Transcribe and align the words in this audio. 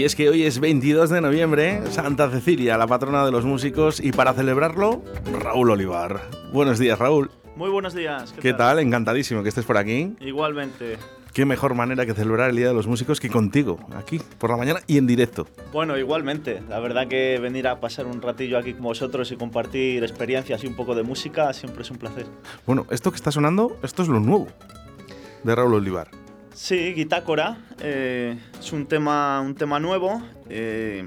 Y 0.00 0.04
es 0.04 0.16
que 0.16 0.30
hoy 0.30 0.44
es 0.44 0.60
22 0.60 1.10
de 1.10 1.20
noviembre, 1.20 1.82
Santa 1.90 2.30
Cecilia, 2.30 2.78
la 2.78 2.86
patrona 2.86 3.22
de 3.26 3.30
los 3.30 3.44
músicos, 3.44 4.00
y 4.00 4.12
para 4.12 4.32
celebrarlo, 4.32 5.02
Raúl 5.30 5.72
Olivar. 5.72 6.22
Buenos 6.54 6.78
días, 6.78 6.98
Raúl. 6.98 7.30
Muy 7.54 7.68
buenos 7.68 7.92
días. 7.92 8.32
¿Qué, 8.40 8.54
tal? 8.54 8.78
Encantadísimo 8.78 9.42
que 9.42 9.50
estés 9.50 9.66
por 9.66 9.76
aquí. 9.76 10.16
Igualmente. 10.20 10.96
Qué 11.34 11.44
mejor 11.44 11.74
manera 11.74 12.06
que 12.06 12.14
celebrar 12.14 12.48
el 12.48 12.56
Día 12.56 12.68
de 12.68 12.72
los 12.72 12.86
Músicos 12.86 13.20
que 13.20 13.28
contigo, 13.28 13.78
aquí, 13.94 14.22
por 14.38 14.48
la 14.48 14.56
mañana 14.56 14.80
y 14.86 14.96
en 14.96 15.06
directo. 15.06 15.46
Bueno, 15.70 15.98
igualmente. 15.98 16.62
La 16.70 16.80
verdad 16.80 17.06
que 17.06 17.38
venir 17.38 17.68
a 17.68 17.78
pasar 17.78 18.06
un 18.06 18.22
ratillo 18.22 18.56
aquí 18.56 18.72
con 18.72 18.84
vosotros 18.84 19.30
y 19.32 19.36
compartir 19.36 20.02
experiencias 20.02 20.64
y 20.64 20.66
un 20.66 20.76
poco 20.76 20.94
de 20.94 21.02
música 21.02 21.52
siempre 21.52 21.82
es 21.82 21.90
un 21.90 21.98
placer. 21.98 22.24
Bueno, 22.66 22.86
esto 22.88 23.10
que 23.10 23.16
está 23.16 23.30
sonando, 23.30 23.76
esto 23.82 24.00
es 24.00 24.08
lo 24.08 24.18
nuevo 24.18 24.48
de 25.44 25.54
Raúl 25.54 25.74
Olivar. 25.74 26.08
Sí, 26.54 26.92
Guitácora. 26.94 27.58
Eh, 27.80 28.36
es 28.58 28.72
un 28.72 28.86
tema, 28.86 29.40
un 29.40 29.54
tema 29.54 29.80
nuevo 29.80 30.22
eh, 30.48 31.04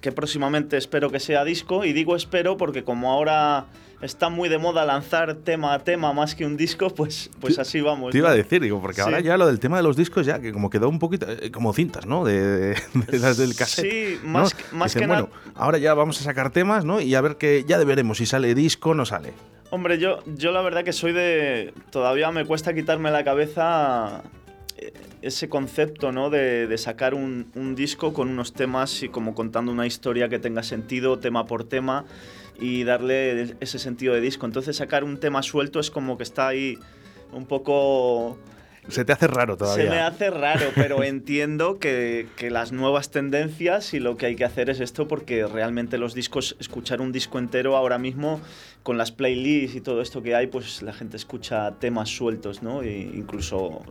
que 0.00 0.12
próximamente 0.12 0.76
espero 0.76 1.10
que 1.10 1.20
sea 1.20 1.44
disco. 1.44 1.84
Y 1.84 1.92
digo 1.92 2.16
espero 2.16 2.56
porque 2.56 2.84
como 2.84 3.12
ahora 3.12 3.66
está 4.02 4.28
muy 4.28 4.48
de 4.48 4.58
moda 4.58 4.84
lanzar 4.84 5.34
tema 5.36 5.72
a 5.72 5.78
tema 5.78 6.12
más 6.12 6.34
que 6.34 6.44
un 6.44 6.56
disco, 6.56 6.90
pues, 6.90 7.30
pues 7.40 7.58
así 7.58 7.80
vamos. 7.80 8.12
Te 8.12 8.18
iba 8.18 8.30
a 8.30 8.34
decir, 8.34 8.60
digo, 8.60 8.80
porque 8.80 9.00
ahora 9.00 9.20
ya 9.20 9.36
lo 9.36 9.46
del 9.46 9.58
tema 9.58 9.78
de 9.78 9.82
los 9.82 9.96
discos 9.96 10.26
ya 10.26 10.40
que 10.40 10.52
como 10.52 10.70
quedó 10.70 10.88
un 10.88 10.98
poquito 10.98 11.26
eh, 11.28 11.50
como 11.50 11.72
cintas, 11.72 12.06
¿no? 12.06 12.24
De, 12.24 12.76
las 13.12 13.38
del 13.38 13.56
cassette. 13.56 13.90
Sí, 13.90 14.20
más, 14.22 14.54
más 14.72 14.94
que 14.94 15.06
bueno, 15.06 15.30
ahora 15.54 15.78
ya 15.78 15.94
vamos 15.94 16.20
a 16.20 16.24
sacar 16.24 16.50
temas, 16.50 16.84
¿no? 16.84 17.00
Y 17.00 17.14
a 17.14 17.20
ver 17.20 17.36
que 17.36 17.64
ya 17.66 17.78
veremos 17.78 18.18
si 18.18 18.26
sale 18.26 18.54
disco 18.54 18.90
o 18.90 18.94
no 18.94 19.06
sale. 19.06 19.32
Hombre, 19.70 19.98
yo, 19.98 20.22
yo 20.26 20.52
la 20.52 20.60
verdad 20.60 20.84
que 20.84 20.92
soy 20.92 21.12
de... 21.12 21.74
Todavía 21.90 22.30
me 22.30 22.44
cuesta 22.44 22.74
quitarme 22.74 23.10
la 23.10 23.24
cabeza 23.24 24.22
ese 25.24 25.48
concepto 25.48 26.12
¿no? 26.12 26.28
de, 26.28 26.76
sacar 26.76 27.14
un, 27.14 27.74
disco 27.74 28.12
con 28.12 28.28
unos 28.28 28.52
temas 28.52 29.02
y 29.02 29.08
como 29.08 29.34
contando 29.34 29.72
una 29.72 29.86
historia 29.86 30.28
que 30.28 30.38
tenga 30.38 30.62
sentido 30.62 31.18
tema 31.18 31.46
por 31.46 31.64
tema 31.64 32.04
y 32.60 32.84
darle 32.84 33.56
ese 33.60 33.78
sentido 33.78 34.14
de 34.14 34.20
disco. 34.20 34.44
Entonces 34.44 34.76
sacar 34.76 35.02
un 35.02 35.18
tema 35.18 35.42
suelto 35.42 35.80
es 35.80 35.90
como 35.90 36.18
que 36.18 36.22
está 36.22 36.48
ahí 36.48 36.78
un 37.32 37.46
poco... 37.46 38.38
Se 38.88 39.04
te 39.04 39.12
hace 39.12 39.26
raro 39.26 39.56
todavía. 39.56 39.84
Se 39.84 39.90
me 39.90 40.00
hace 40.00 40.30
raro, 40.30 40.66
pero 40.74 41.02
entiendo 41.02 41.78
que, 41.78 42.28
que, 42.36 42.50
las 42.50 42.72
nuevas 42.72 43.10
tendencias 43.10 43.94
y 43.94 44.00
lo 44.00 44.16
que 44.16 44.26
hay 44.26 44.36
que 44.36 44.44
hacer 44.44 44.70
es 44.70 44.80
esto 44.80 45.08
porque 45.08 45.46
realmente 45.46 45.98
los 45.98 46.14
discos, 46.14 46.56
escuchar 46.60 47.00
un 47.00 47.12
disco 47.12 47.38
entero 47.38 47.76
ahora 47.76 47.98
mismo 47.98 48.40
con 48.82 48.98
las 48.98 49.12
playlists 49.12 49.76
y 49.76 49.80
todo 49.80 50.02
esto 50.02 50.22
que 50.22 50.34
hay, 50.34 50.46
pues 50.46 50.82
la 50.82 50.92
gente 50.92 51.16
escucha 51.16 51.72
temas 51.78 52.10
sueltos, 52.10 52.62
¿no? 52.62 52.82
E 52.82 52.92
incluso 52.92 53.82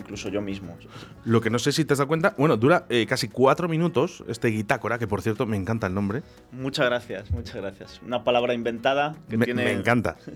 incluso 0.00 0.28
yo 0.30 0.40
mismo. 0.40 0.76
Lo 1.24 1.40
que 1.40 1.50
no 1.50 1.58
sé 1.58 1.72
si 1.72 1.84
te 1.84 1.92
has 1.92 1.98
dado 1.98 2.08
cuenta, 2.08 2.34
bueno, 2.36 2.56
dura 2.56 2.86
eh, 2.88 3.06
casi 3.06 3.28
cuatro 3.28 3.68
minutos 3.68 4.24
este 4.28 4.48
Guitácora, 4.48 4.98
que 4.98 5.06
por 5.06 5.22
cierto 5.22 5.46
me 5.46 5.56
encanta 5.56 5.86
el 5.86 5.94
nombre. 5.94 6.22
Muchas 6.50 6.86
gracias, 6.86 7.30
muchas 7.30 7.56
gracias. 7.56 8.00
Una 8.04 8.24
palabra 8.24 8.54
inventada 8.54 9.14
que 9.28 9.36
me, 9.36 9.44
tiene... 9.44 9.64
Me 9.64 9.72
encanta. 9.72 10.16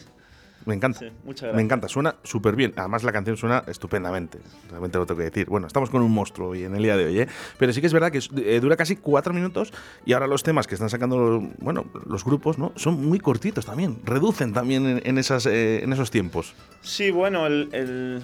Me 0.67 0.75
encanta. 0.75 1.01
Sí, 1.01 1.07
muchas 1.25 1.43
gracias. 1.43 1.57
Me 1.57 1.63
encanta, 1.63 1.89
suena 1.89 2.17
súper 2.23 2.57
bien. 2.57 2.73
Además, 2.77 3.03
la 3.03 3.13
canción 3.13 3.37
suena 3.37 3.65
estupendamente. 3.67 4.39
Realmente 4.71 4.99
lo 4.99 5.07
tengo 5.07 5.19
que 5.19 5.25
decir. 5.25 5.47
Bueno, 5.49 5.67
estamos 5.67 5.91
con 5.91 6.03
un 6.03 6.13
monstruo 6.13 6.51
hoy 6.51 6.65
en 6.65 6.75
el 6.75 6.83
día 6.83 6.97
de 6.97 7.07
hoy, 7.07 7.21
¿eh? 7.21 7.29
Pero 7.59 7.73
sí 7.73 7.81
que 7.81 7.87
es 7.87 7.93
verdad 7.93 8.11
que 8.11 8.21
eh, 8.37 8.61
dura 8.61 8.77
casi 8.77 8.97
cuatro 8.97 9.35
minutos 9.35 9.73
y 10.07 10.13
ahora 10.13 10.27
los 10.27 10.43
temas 10.43 10.67
que 10.67 10.75
están 10.75 10.91
sacando 10.91 11.49
bueno, 11.59 11.85
los 12.07 12.25
grupos 12.25 12.59
¿no? 12.59 12.73
son 12.77 13.05
muy 13.07 13.19
cortitos 13.19 13.67
también. 13.67 13.99
Reducen 14.05 14.53
también 14.53 15.03
en, 15.05 15.19
esas, 15.19 15.47
en 15.47 15.93
esos 15.93 16.11
tiempos. 16.11 16.55
Sí, 16.83 17.11
bueno, 17.11 17.47
el 17.47 18.23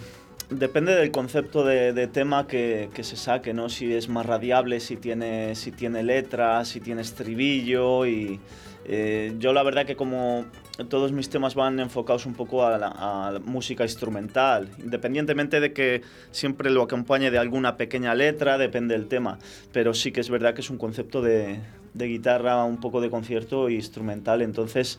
Depende 0.51 0.97
del 0.97 1.13
concepto 1.13 1.65
de, 1.65 2.07
tema 2.09 2.49
que, 2.49 2.91
se 3.03 3.17
saque, 3.17 3.55
¿no? 3.55 3.69
Si 3.69 3.95
es 3.95 4.09
más 4.09 4.27
radiable, 4.27 4.81
si 4.81 4.97
tiene, 4.97 5.55
si 5.55 5.71
tiene 5.71 6.03
letra, 6.03 6.65
si 6.65 6.81
tiene 6.81 7.03
estribillo 7.03 8.07
y... 8.07 8.41
Eh, 8.93 9.35
yo 9.39 9.53
la 9.53 9.63
verdad 9.63 9.87
que 9.87 9.95
como 9.95 10.47
todos 10.89 11.13
mis 11.13 11.29
temas 11.29 11.55
van 11.55 11.79
enfocados 11.79 12.27
un 12.27 12.35
poco 12.35 12.65
a 12.65 12.79
la, 12.79 13.41
música 13.45 13.85
instrumental, 13.85 14.69
independientemente 14.79 15.61
de 15.61 15.73
que 15.73 16.03
siempre 16.33 16.71
lo 16.71 16.83
acompañe 16.83 17.31
de 17.31 17.39
alguna 17.39 17.77
pequeña 17.77 18.15
letra, 18.17 18.59
depende 18.59 18.95
del 18.97 19.07
tema, 19.07 19.39
pero 19.73 19.95
sí 19.95 20.11
que 20.11 20.21
es 20.21 20.31
verdad 20.31 20.55
que 20.55 20.63
es 20.63 20.71
un 20.71 20.79
concepto 20.79 21.23
de, 21.23 21.61
de 21.95 22.07
guitarra, 22.07 22.65
un 22.65 22.81
poco 22.81 23.01
de 23.01 23.11
concierto 23.11 23.69
instrumental, 23.69 24.43
entonces 24.43 24.99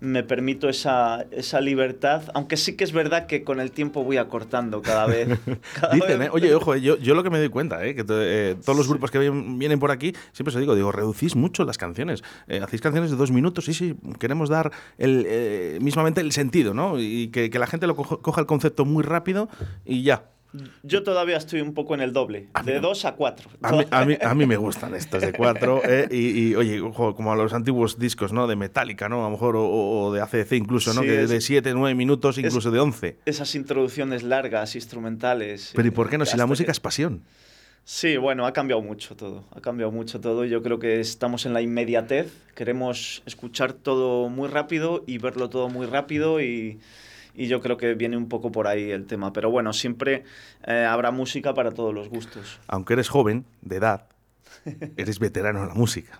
me 0.00 0.22
permito 0.22 0.68
esa, 0.68 1.26
esa, 1.30 1.60
libertad, 1.60 2.22
aunque 2.34 2.56
sí 2.56 2.76
que 2.76 2.84
es 2.84 2.92
verdad 2.92 3.26
que 3.26 3.42
con 3.42 3.60
el 3.60 3.72
tiempo 3.72 4.04
voy 4.04 4.16
acortando 4.16 4.80
cada 4.82 5.06
vez. 5.06 5.28
Dicen, 5.92 6.22
¿eh? 6.22 6.28
oye, 6.30 6.54
ojo, 6.54 6.76
yo, 6.76 6.96
yo, 6.98 7.14
lo 7.14 7.22
que 7.22 7.30
me 7.30 7.38
doy 7.38 7.48
cuenta, 7.48 7.84
¿eh? 7.84 7.94
que 7.94 8.04
eh, 8.08 8.56
todos 8.64 8.76
los 8.76 8.88
grupos 8.88 9.10
que 9.10 9.18
vienen 9.18 9.78
por 9.78 9.90
aquí, 9.90 10.14
siempre 10.32 10.52
se 10.52 10.60
digo, 10.60 10.74
digo, 10.74 10.92
reducís 10.92 11.34
mucho 11.34 11.64
las 11.64 11.78
canciones, 11.78 12.22
eh, 12.46 12.60
hacéis 12.62 12.80
canciones 12.82 13.10
de 13.10 13.16
dos 13.16 13.32
minutos, 13.32 13.64
sí, 13.64 13.74
sí, 13.74 13.96
queremos 14.18 14.48
dar 14.48 14.70
el, 14.98 15.78
mismamente 15.80 16.20
el 16.20 16.32
sentido, 16.32 16.74
¿no? 16.74 17.00
Y 17.00 17.28
que, 17.28 17.50
que 17.50 17.58
la 17.58 17.66
gente 17.66 17.86
lo 17.86 17.96
coja 17.96 18.40
el 18.40 18.46
concepto 18.46 18.84
muy 18.84 19.02
rápido 19.02 19.48
y 19.84 20.02
ya, 20.02 20.24
yo 20.82 21.02
todavía 21.02 21.36
estoy 21.36 21.60
un 21.60 21.74
poco 21.74 21.94
en 21.94 22.00
el 22.00 22.12
doble, 22.12 22.48
de 22.64 22.80
dos 22.80 23.04
a 23.04 23.12
cuatro. 23.14 23.50
A 23.62 23.72
mí, 24.04 24.16
a, 24.20 24.34
mí, 24.34 24.46
me 24.46 24.56
gustan 24.56 24.94
estos 24.94 25.20
de 25.20 25.32
cuatro. 25.32 25.82
Eh, 25.84 26.08
y, 26.10 26.54
oye, 26.54 26.80
como 26.80 27.32
a 27.32 27.36
los 27.36 27.52
antiguos 27.52 27.98
discos, 27.98 28.32
¿no? 28.32 28.46
De 28.46 28.56
Metallica, 28.56 29.08
¿no? 29.08 29.20
A 29.20 29.28
lo 29.28 29.30
mejor, 29.30 29.56
o, 29.58 30.12
de 30.12 30.20
ACDC 30.20 30.52
incluso, 30.52 30.94
¿no? 30.94 31.02
que 31.02 31.26
de 31.26 31.40
siete, 31.40 31.72
nueve 31.74 31.94
minutos, 31.94 32.38
incluso 32.38 32.70
de 32.70 32.80
once. 32.80 33.18
Esas 33.26 33.54
introducciones 33.54 34.22
largas, 34.22 34.74
instrumentales. 34.74 35.72
Pero 35.74 35.88
¿y 35.88 35.90
por 35.90 36.08
qué 36.08 36.18
no? 36.18 36.24
Si 36.24 36.36
la 36.36 36.46
música 36.46 36.72
es 36.72 36.80
pasión. 36.80 37.22
Sí, 37.84 38.18
bueno, 38.18 38.44
ha 38.44 38.52
cambiado 38.52 38.82
mucho 38.82 39.16
todo. 39.16 39.44
Ha 39.50 39.62
cambiado 39.62 39.90
mucho 39.90 40.20
todo. 40.20 40.44
Yo 40.44 40.62
creo 40.62 40.78
que 40.78 41.00
estamos 41.00 41.46
en 41.46 41.54
la 41.54 41.62
inmediatez. 41.62 42.30
Queremos 42.54 43.22
escuchar 43.24 43.72
todo 43.72 44.28
muy 44.28 44.48
rápido 44.48 45.04
y 45.06 45.16
verlo 45.16 45.48
todo 45.48 45.70
muy 45.70 45.86
rápido 45.86 46.42
y 46.42 46.80
y 47.38 47.46
yo 47.46 47.60
creo 47.60 47.76
que 47.76 47.94
viene 47.94 48.16
un 48.16 48.28
poco 48.28 48.50
por 48.50 48.66
ahí 48.66 48.90
el 48.90 49.06
tema. 49.06 49.32
Pero 49.32 49.48
bueno, 49.48 49.72
siempre 49.72 50.24
eh, 50.66 50.84
habrá 50.84 51.12
música 51.12 51.54
para 51.54 51.70
todos 51.70 51.94
los 51.94 52.08
gustos. 52.08 52.58
Aunque 52.66 52.94
eres 52.94 53.08
joven, 53.08 53.44
de 53.62 53.76
edad, 53.76 54.08
eres 54.96 55.20
veterano 55.20 55.62
en 55.62 55.68
la 55.68 55.74
música. 55.74 56.18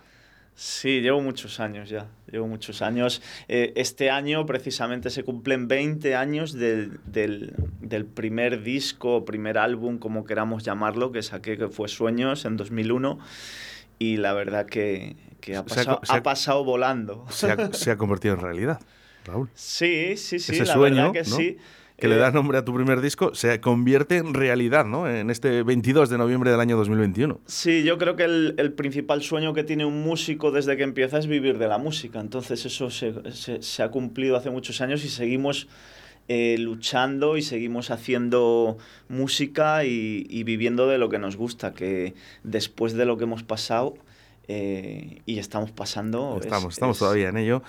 Sí, 0.55 1.01
llevo 1.01 1.21
muchos 1.21 1.59
años 1.59 1.89
ya, 1.89 2.07
llevo 2.31 2.47
muchos 2.47 2.81
años. 2.81 3.21
Eh, 3.49 3.73
este 3.75 4.09
año 4.09 4.45
precisamente 4.45 5.09
se 5.09 5.23
cumplen 5.23 5.67
20 5.67 6.15
años 6.15 6.53
del, 6.53 7.01
del, 7.05 7.53
del, 7.81 8.05
primer 8.05 8.63
disco, 8.63 9.25
primer 9.25 9.57
álbum, 9.57 9.99
como 9.99 10.23
queramos 10.23 10.63
llamarlo, 10.63 11.11
que 11.11 11.21
saqué, 11.21 11.57
que 11.57 11.67
fue 11.67 11.89
Sueños 11.89 12.45
en 12.45 12.55
2001. 12.55 13.19
Y 13.99 14.17
la 14.17 14.33
verdad 14.33 14.65
que, 14.65 15.17
que 15.41 15.57
ha, 15.57 15.65
pasado, 15.65 16.01
ha, 16.07 16.23
pasado 16.23 16.63
volando. 16.63 17.25
Se 17.29 17.51
ha, 17.51 17.73
se 17.73 17.91
ha 17.91 17.97
convertido 17.97 18.35
en 18.35 18.41
realidad. 18.41 18.79
Raúl. 19.25 19.49
Sí, 19.53 20.17
sí, 20.17 20.39
sí, 20.39 20.53
Ese 20.53 20.65
la 20.65 20.73
sueño, 20.73 21.11
que 21.11 21.23
sí. 21.23 21.57
Que 21.97 22.07
le 22.07 22.15
da 22.15 22.29
eh, 22.29 22.31
nombre 22.31 22.57
a 22.57 22.63
tu 22.63 22.73
primer 22.73 23.01
disco, 23.01 23.35
se 23.35 23.59
convierte 23.59 24.17
en 24.17 24.33
realidad, 24.33 24.85
¿no? 24.85 25.09
En 25.09 25.29
este 25.29 25.63
22 25.63 26.09
de 26.09 26.17
noviembre 26.17 26.49
del 26.49 26.61
año 26.61 26.77
2021. 26.77 27.41
Sí, 27.45 27.83
yo 27.83 27.97
creo 27.97 28.15
que 28.15 28.23
el, 28.23 28.73
principal 28.73 29.21
sueño 29.21 29.53
que 29.53 29.65
tiene 29.65 29.83
un 29.83 30.01
músico 30.01 30.51
desde 30.51 30.77
que 30.77 30.83
empieza 30.83 31.17
es 31.17 31.27
vivir 31.27 31.57
de 31.57 31.67
la 31.67 31.77
música. 31.77 32.21
Entonces 32.21 32.65
eso 32.65 32.89
se, 32.89 33.13
se, 33.61 33.83
ha 33.83 33.91
cumplido 33.91 34.37
hace 34.37 34.49
muchos 34.49 34.79
años 34.79 35.03
y 35.03 35.09
seguimos 35.09 35.67
eh, 36.29 36.55
luchando 36.57 37.35
y 37.35 37.41
seguimos 37.41 37.91
haciendo 37.91 38.77
música 39.09 39.83
y, 39.83 40.25
y, 40.29 40.43
viviendo 40.43 40.87
de 40.87 40.99
lo 40.99 41.09
que 41.09 41.19
nos 41.19 41.35
gusta, 41.35 41.73
que 41.73 42.13
después 42.43 42.93
de 42.93 43.05
lo 43.05 43.17
que 43.17 43.25
hemos 43.25 43.43
pasado 43.43 43.95
eh, 44.49 45.21
y 45.27 45.37
estamos 45.37 45.69
pasando... 45.71 46.39
Estamos, 46.41 46.73
estamos 46.73 46.97
todavía 46.97 47.29
en 47.29 47.37
ello. 47.37 47.61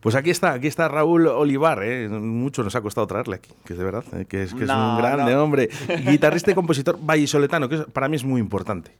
Pues 0.00 0.14
aquí 0.14 0.30
está, 0.30 0.52
aquí 0.52 0.66
está 0.66 0.88
Raúl 0.88 1.26
Olivar, 1.26 1.82
¿eh? 1.82 2.08
mucho 2.08 2.62
nos 2.62 2.74
ha 2.74 2.80
costado 2.80 3.06
traerle 3.06 3.36
aquí, 3.36 3.50
que 3.64 3.74
es 3.74 3.78
de 3.78 3.84
verdad, 3.84 4.04
¿eh? 4.14 4.24
que 4.24 4.44
es, 4.44 4.54
que 4.54 4.64
es 4.64 4.70
un 4.70 4.96
grande 4.96 5.36
hombre, 5.36 5.68
guitarrista 6.06 6.50
y 6.50 6.54
compositor 6.54 6.98
vallisoletano, 7.00 7.68
que 7.68 7.78
para 7.78 8.08
mí 8.08 8.16
es 8.16 8.24
muy 8.24 8.40
importante. 8.40 8.92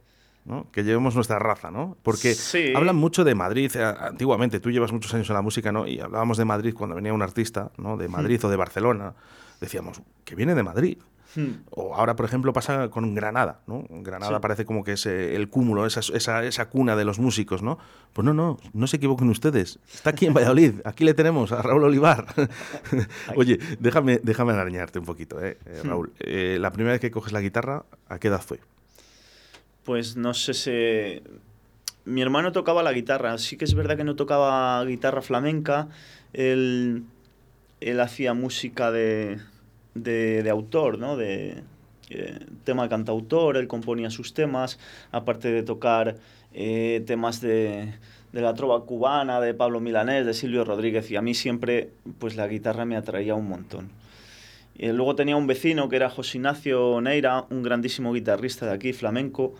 ¿no? 0.44 0.66
que 0.72 0.82
llevemos 0.82 1.14
nuestra 1.14 1.38
raza, 1.38 1.70
¿no? 1.70 1.98
Porque 2.02 2.34
hablan 2.74 2.96
mucho 2.96 3.24
de 3.24 3.34
Madrid. 3.34 3.70
Eh, 3.76 3.84
antiguamente, 3.84 4.58
tú 4.58 4.70
llevas 4.70 4.90
muchos 4.90 5.12
años 5.12 5.28
en 5.28 5.34
la 5.34 5.42
música, 5.42 5.70
¿no? 5.70 5.86
Y 5.86 6.00
hablábamos 6.00 6.38
de 6.38 6.46
Madrid 6.46 6.74
cuando 6.74 6.96
venía 6.96 7.12
un 7.12 7.20
artista, 7.20 7.70
¿no? 7.76 7.98
De 7.98 8.08
Madrid 8.08 8.40
hmm. 8.42 8.46
o 8.46 8.48
de 8.48 8.56
Barcelona. 8.56 9.12
Decíamos, 9.60 10.00
que 10.24 10.34
viene 10.34 10.54
de 10.54 10.62
Madrid. 10.62 10.98
Hmm. 11.36 11.62
O 11.70 11.94
ahora, 11.94 12.16
por 12.16 12.26
ejemplo, 12.26 12.52
pasa 12.52 12.88
con 12.90 13.14
Granada, 13.14 13.60
¿no? 13.66 13.84
Granada 13.88 14.40
parece 14.40 14.64
como 14.64 14.82
que 14.82 14.92
es 14.92 15.06
eh, 15.06 15.36
el 15.36 15.48
cúmulo, 15.48 15.86
esa, 15.86 16.00
esa, 16.00 16.44
esa, 16.44 16.68
cuna 16.68 16.96
de 16.96 17.04
los 17.04 17.18
músicos, 17.18 17.62
¿no? 17.62 17.78
Pues 18.12 18.24
no, 18.24 18.34
no, 18.34 18.58
no 18.72 18.86
se 18.86 18.96
equivoquen 18.96 19.28
ustedes. 19.30 19.78
Está 19.92 20.10
aquí 20.10 20.26
en 20.26 20.34
Valladolid, 20.34 20.80
aquí 20.84 21.04
le 21.04 21.14
tenemos 21.14 21.52
a 21.52 21.62
Raúl 21.62 21.84
Olivar. 21.84 22.26
Oye, 23.36 23.58
déjame, 23.78 24.18
déjame 24.22 24.52
arañarte 24.52 24.98
un 24.98 25.04
poquito, 25.04 25.40
¿eh? 25.42 25.58
eh 25.66 25.80
hmm. 25.84 25.88
Raúl. 25.88 26.12
Eh, 26.18 26.58
la 26.60 26.72
primera 26.72 26.92
vez 26.92 27.00
que 27.00 27.10
coges 27.10 27.32
la 27.32 27.40
guitarra, 27.40 27.84
¿a 28.08 28.18
qué 28.18 28.28
edad 28.28 28.42
fue? 28.42 28.58
Pues 29.84 30.16
no 30.16 30.34
sé 30.34 30.54
si... 30.54 31.22
Mi 32.04 32.22
hermano 32.22 32.50
tocaba 32.50 32.82
la 32.82 32.92
guitarra, 32.92 33.36
sí 33.38 33.56
que 33.56 33.64
es 33.64 33.74
verdad 33.74 33.96
que 33.96 34.04
no 34.04 34.16
tocaba 34.16 34.82
guitarra 34.84 35.22
flamenca, 35.22 35.88
él, 36.32 37.04
él 37.80 38.00
hacía 38.00 38.34
música 38.34 38.90
de, 38.90 39.38
de, 40.02 40.48
autor, 40.50 40.98
¿no? 40.98 41.16
De, 41.16 41.62
tema 42.64 42.88
cantautor, 42.88 43.56
él 43.56 43.68
componía 43.68 44.10
sus 44.10 44.34
temas, 44.34 44.78
aparte 45.12 45.52
de 45.52 45.62
tocar 45.62 46.16
temas 46.52 47.40
de, 47.40 47.94
de 48.32 48.40
la 48.40 48.54
trova 48.54 48.84
cubana, 48.84 49.40
de 49.40 49.54
Pablo 49.54 49.80
Milanés, 49.80 50.26
de 50.26 50.34
Silvio 50.34 50.64
Rodríguez, 50.64 51.10
y 51.10 51.16
a 51.16 51.22
mí 51.22 51.34
siempre 51.34 51.90
pues 52.18 52.36
la 52.36 52.46
guitarra 52.46 52.84
me 52.84 52.96
atraía 52.96 53.34
un 53.34 53.48
montón. 53.48 53.90
Y 54.76 54.88
luego 54.88 55.14
tenía 55.14 55.36
un 55.36 55.46
vecino 55.46 55.88
que 55.88 55.96
era 55.96 56.08
José 56.08 56.38
Ignacio 56.38 57.00
Neira, 57.00 57.44
un 57.50 57.62
grandísimo 57.62 58.12
guitarrista 58.12 58.66
de 58.66 58.72
aquí, 58.72 58.92
flamenco, 58.92 59.54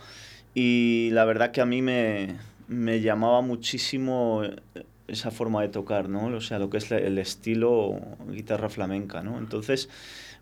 y 0.55 1.11
la 1.13 1.25
verdad 1.25 1.51
que 1.51 1.61
a 1.61 1.67
mí 1.67 1.83
me, 1.83 2.37
me 2.69 3.01
llamaba 3.01 3.41
muchísimo 3.41 4.43
esa 5.11 5.31
forma 5.31 5.63
de 5.63 5.69
tocar, 5.69 6.09
¿no? 6.09 6.27
O 6.27 6.41
sea, 6.41 6.59
lo 6.59 6.71
que 6.71 6.79
es 6.79 6.91
el 6.91 7.19
estilo 7.19 8.01
guitarra 8.29 8.69
flamenca, 8.69 9.23
¿no? 9.23 9.39
Entonces, 9.39 9.89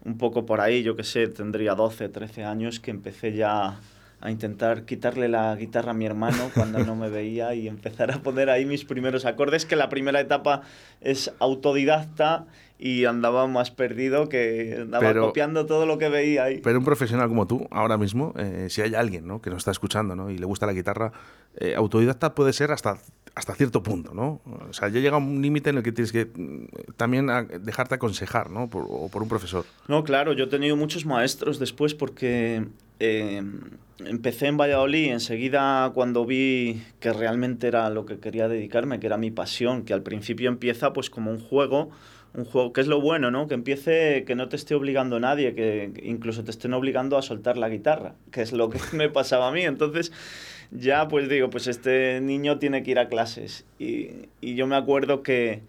un 0.05 0.19
poco 0.19 0.47
por 0.47 0.61
ahí, 0.61 0.83
yo 0.83 0.97
que 0.97 1.05
sé, 1.05 1.29
tendría 1.29 1.75
12, 1.75 2.09
13 2.09 2.45
años 2.45 2.81
que 2.81 2.91
empecé 2.91 3.33
ya 3.33 3.81
a 4.21 4.31
intentar 4.31 4.85
quitarle 4.85 5.29
la 5.29 5.55
guitarra 5.55 5.93
a 5.93 5.95
mi 5.95 6.05
hermano 6.05 6.51
cuando 6.55 6.81
no 6.81 6.97
me 6.97 7.09
veía 7.11 7.55
y 7.55 7.69
empezar 7.69 8.11
a 8.11 8.21
poner 8.21 8.51
ahí 8.51 8.65
mis 8.65 8.85
primeros 8.85 9.25
acordes, 9.25 9.65
que 9.65 9.77
la 9.77 9.89
primera 9.89 10.21
etapa 10.21 10.63
es 11.01 11.33
autodidacta 11.39 12.47
y 12.81 13.05
andaba 13.05 13.47
más 13.47 13.71
perdido 13.71 14.29
que 14.29 14.79
andaba 14.83 15.13
copiando 15.15 15.67
todo 15.67 15.87
lo 15.87 15.99
que 15.99 16.09
veía 16.09 16.45
ahí. 16.45 16.61
Pero 16.63 16.79
un 16.79 16.85
profesional 16.85 17.29
como 17.29 17.47
tú, 17.47 17.67
ahora 17.71 17.97
mismo, 17.97 18.35
eh, 18.37 18.67
si 18.71 18.83
hay 18.83 18.95
alguien 18.95 19.27
¿no? 19.27 19.41
que 19.41 19.51
nos 19.51 19.59
está 19.59 19.73
escuchando 19.73 20.15
¿no? 20.15 20.31
y 20.31 20.39
le 20.39 20.47
gusta 20.47 20.67
la 20.67 20.73
guitarra, 20.73 21.13
eh, 21.57 21.75
autodidacta 21.77 22.35
puede 22.35 22.53
ser 22.53 22.71
hasta, 22.71 22.99
hasta 23.39 23.55
cierto 23.55 23.83
punto, 23.83 24.15
¿no? 24.15 24.41
O 24.69 24.73
sea, 24.73 24.89
ya 24.89 25.01
llega 25.01 25.17
un 25.17 25.41
límite 25.41 25.71
en 25.71 25.77
el 25.79 25.83
que 25.83 25.93
tienes 25.93 26.11
que 26.11 26.27
mm, 26.27 26.95
también 26.97 27.29
dejarte 27.61 27.95
aconsejar, 27.95 28.51
¿no? 28.51 28.69
Por, 28.69 28.85
o 28.89 29.09
por 29.09 29.23
un 29.23 29.29
profesor. 29.29 29.65
No, 29.87 30.03
claro, 30.03 30.33
yo 30.33 30.45
he 30.45 30.49
tenido 30.49 30.77
muchos 30.77 31.07
maestros 31.07 31.59
después 31.59 31.95
porque 31.95 32.67
eh, 32.99 33.43
empecé 34.05 34.47
en 34.47 34.57
Valladolid 34.57 35.13
enseguida 35.13 35.91
cuando 35.95 36.27
vi 36.27 36.83
que 36.99 37.13
realmente 37.13 37.69
era 37.69 37.91
lo 37.91 38.07
que 38.07 38.19
quería 38.19 38.49
dedicarme, 38.49 38.99
que 38.99 39.07
era 39.07 39.17
mi 39.17 39.31
pasión, 39.31 39.85
que 39.85 39.95
al 39.95 40.03
principio 40.03 40.49
empieza 40.49 40.93
pues 40.93 41.09
como 41.09 41.31
un 41.31 41.39
juego, 41.39 41.91
un 42.35 42.45
juego 42.45 42.73
que 42.73 42.81
es 42.81 42.89
lo 42.89 43.01
bueno, 43.01 43.31
¿no? 43.31 43.47
Que 43.47 43.55
empiece, 43.55 44.25
que 44.25 44.35
no 44.35 44.49
te 44.49 44.57
esté 44.57 44.75
obligando 44.75 45.21
nadie, 45.21 45.55
que 45.55 45.93
incluso 46.03 46.43
te 46.43 46.51
estén 46.51 46.75
obligando 46.75 47.17
a 47.17 47.23
soltar 47.23 47.57
la 47.57 47.69
guitarra, 47.69 48.15
que 48.33 48.43
es 48.43 48.53
lo 48.53 48.69
que 48.69 48.81
me 48.97 49.09
pasaba 49.09 49.49
a 49.49 49.53
mí. 49.53 49.63
Entonces 49.63 50.11
ya 50.71 51.09
pues 51.09 51.29
digo, 51.29 51.51
pues 51.51 51.67
este 51.67 52.21
niño 52.21 52.59
tiene 52.59 52.83
que 52.83 52.91
ir 52.93 52.99
a 52.99 53.09
clases. 53.09 53.65
Y, 53.79 54.29
y 54.41 54.55
yo 54.55 54.67
me 54.67 54.77
acuerdo 54.77 55.23
que 55.23 55.63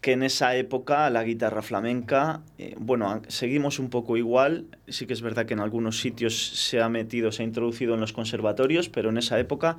que 0.00 0.12
en 0.12 0.22
esa 0.22 0.56
época 0.56 1.10
la 1.10 1.24
guitarra 1.24 1.62
flamenca, 1.62 2.40
eh, 2.58 2.74
bueno, 2.78 3.20
seguimos 3.28 3.78
un 3.78 3.90
poco 3.90 4.16
igual, 4.16 4.66
sí 4.88 5.06
que 5.06 5.12
es 5.12 5.20
verdad 5.20 5.46
que 5.46 5.54
en 5.54 5.60
algunos 5.60 6.00
sitios 6.00 6.48
se 6.48 6.80
ha 6.80 6.88
metido, 6.88 7.32
se 7.32 7.42
ha 7.42 7.46
introducido 7.46 7.94
en 7.94 8.00
los 8.00 8.12
conservatorios, 8.12 8.88
pero 8.88 9.10
en 9.10 9.18
esa 9.18 9.38
época 9.38 9.76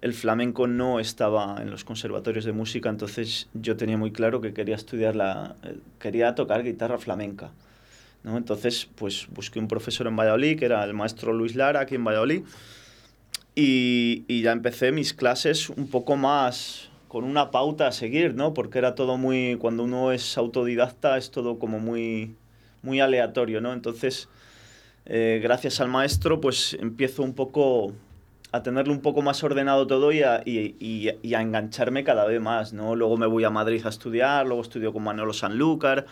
el 0.00 0.14
flamenco 0.14 0.66
no 0.66 0.98
estaba 0.98 1.60
en 1.60 1.70
los 1.70 1.84
conservatorios 1.84 2.46
de 2.46 2.52
música, 2.52 2.88
entonces 2.88 3.48
yo 3.52 3.76
tenía 3.76 3.98
muy 3.98 4.12
claro 4.12 4.40
que 4.40 4.54
quería 4.54 4.76
estudiar 4.76 5.14
la, 5.14 5.56
eh, 5.62 5.76
quería 5.98 6.34
tocar 6.34 6.62
guitarra 6.62 6.96
flamenca. 6.96 7.50
¿no? 8.22 8.38
Entonces, 8.38 8.88
pues 8.94 9.26
busqué 9.30 9.58
un 9.58 9.68
profesor 9.68 10.06
en 10.06 10.16
Valladolid, 10.16 10.58
que 10.58 10.64
era 10.66 10.84
el 10.84 10.94
maestro 10.94 11.32
Luis 11.34 11.54
Lara, 11.54 11.80
aquí 11.80 11.96
en 11.96 12.04
Valladolid, 12.04 12.42
y, 13.54 14.24
y 14.28 14.42
ya 14.42 14.52
empecé 14.52 14.92
mis 14.92 15.14
clases 15.14 15.70
un 15.70 15.88
poco 15.88 16.16
más, 16.16 16.90
con 17.08 17.24
una 17.24 17.50
pauta 17.50 17.88
a 17.88 17.92
seguir, 17.92 18.34
¿no? 18.34 18.54
Porque 18.54 18.78
era 18.78 18.94
todo 18.94 19.16
muy, 19.16 19.56
cuando 19.58 19.82
uno 19.82 20.12
es 20.12 20.38
autodidacta 20.38 21.18
es 21.18 21.32
todo 21.32 21.58
como 21.58 21.80
muy, 21.80 22.36
muy 22.82 23.00
aleatorio, 23.00 23.60
¿no? 23.60 23.72
Entonces, 23.72 24.28
eh, 25.06 25.40
gracias 25.42 25.80
al 25.80 25.88
maestro, 25.88 26.40
pues 26.40 26.76
empiezo 26.80 27.24
un 27.24 27.34
poco 27.34 27.92
a 28.52 28.62
tenerlo 28.62 28.92
un 28.92 29.00
poco 29.00 29.22
más 29.22 29.42
ordenado 29.42 29.86
todo 29.86 30.12
y 30.12 30.22
a, 30.22 30.42
y, 30.44 30.76
y, 30.78 31.34
a 31.34 31.40
engancharme 31.40 32.04
cada 32.04 32.26
vez 32.26 32.40
más, 32.40 32.72
¿no? 32.72 32.94
Luego 32.94 33.16
me 33.16 33.26
voy 33.26 33.42
a 33.42 33.50
Madrid 33.50 33.84
a 33.84 33.88
estudiar, 33.88 34.46
luego 34.46 34.62
estudio 34.62 34.92
con 34.92 35.02
Manolo 35.02 35.32
Sanlúcar, 35.32 36.06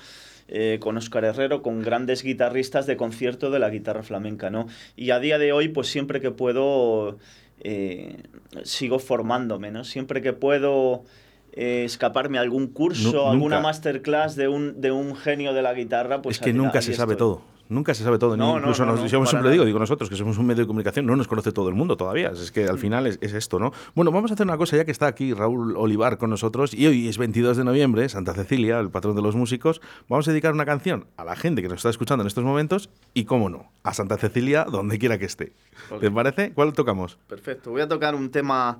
eh, 0.48 0.78
con 0.80 0.96
Oscar 0.96 1.24
Herrero, 1.24 1.62
con 1.62 1.82
grandes 1.82 2.22
guitarristas 2.22 2.86
de 2.86 2.96
concierto 2.96 3.50
de 3.50 3.58
la 3.58 3.70
guitarra 3.70 4.02
flamenca, 4.02 4.50
¿no? 4.50 4.66
Y 4.96 5.10
a 5.10 5.20
día 5.20 5.38
de 5.38 5.52
hoy, 5.52 5.68
pues 5.68 5.88
siempre 5.88 6.20
que 6.20 6.30
puedo 6.30 7.18
eh, 7.60 8.22
sigo 8.62 8.98
formándome, 8.98 9.70
¿no? 9.70 9.84
Siempre 9.84 10.22
que 10.22 10.32
puedo 10.32 11.04
eh, 11.52 11.82
escaparme 11.84 12.38
a 12.38 12.42
algún 12.42 12.68
curso, 12.68 13.28
alguna 13.28 13.60
masterclass 13.60 14.36
de 14.36 14.48
un, 14.48 14.80
de 14.80 14.92
un 14.92 15.16
genio 15.16 15.52
de 15.52 15.62
la 15.62 15.74
guitarra, 15.74 16.22
pues... 16.22 16.36
Es 16.36 16.42
que 16.42 16.52
nunca 16.52 16.80
se 16.82 16.94
sabe 16.94 17.16
todo. 17.16 17.42
Nunca 17.68 17.94
se 17.94 18.02
sabe 18.02 18.18
todo. 18.18 18.34
Incluso 18.34 19.06
yo 19.06 19.26
siempre 19.26 19.50
digo, 19.50 19.64
digo 19.64 19.78
nosotros 19.78 20.08
que 20.08 20.16
somos 20.16 20.38
un 20.38 20.46
medio 20.46 20.62
de 20.62 20.66
comunicación, 20.66 21.04
no 21.04 21.16
nos 21.16 21.28
conoce 21.28 21.52
todo 21.52 21.68
el 21.68 21.74
mundo 21.74 21.96
todavía. 21.96 22.30
Es 22.30 22.50
que 22.50 22.66
al 22.66 22.78
final 22.78 23.06
es, 23.06 23.18
esto, 23.20 23.58
¿no? 23.58 23.72
Bueno, 23.94 24.10
vamos 24.10 24.30
a 24.30 24.34
hacer 24.34 24.46
una 24.46 24.56
cosa 24.56 24.76
ya 24.76 24.84
que 24.84 24.90
está 24.90 25.06
aquí 25.06 25.34
Raúl 25.34 25.76
Olivar 25.76 26.16
con 26.16 26.30
nosotros 26.30 26.72
y 26.72 26.86
hoy 26.86 27.08
es 27.08 27.18
22 27.18 27.58
de 27.58 27.64
noviembre, 27.64 28.08
Santa 28.08 28.32
Cecilia, 28.32 28.78
el 28.80 28.90
patrón 28.90 29.16
de 29.16 29.22
los 29.22 29.36
músicos. 29.36 29.82
Vamos 30.08 30.26
a 30.28 30.30
dedicar 30.30 30.54
una 30.54 30.64
canción 30.64 31.06
a 31.16 31.24
la 31.24 31.36
gente 31.36 31.60
que 31.60 31.68
nos 31.68 31.78
está 31.78 31.90
escuchando 31.90 32.22
en 32.22 32.28
estos 32.28 32.44
momentos 32.44 32.88
y, 33.12 33.24
cómo 33.24 33.50
no, 33.50 33.70
a 33.82 33.92
Santa 33.92 34.16
Cecilia 34.16 34.64
donde 34.64 34.98
quiera 34.98 35.18
que 35.18 35.26
esté. 35.26 35.52
¿Te 36.00 36.10
parece? 36.10 36.52
¿Cuál 36.52 36.72
tocamos? 36.72 37.18
Perfecto. 37.28 37.70
Voy 37.70 37.82
a 37.82 37.88
tocar 37.88 38.14
un 38.14 38.30
tema... 38.30 38.78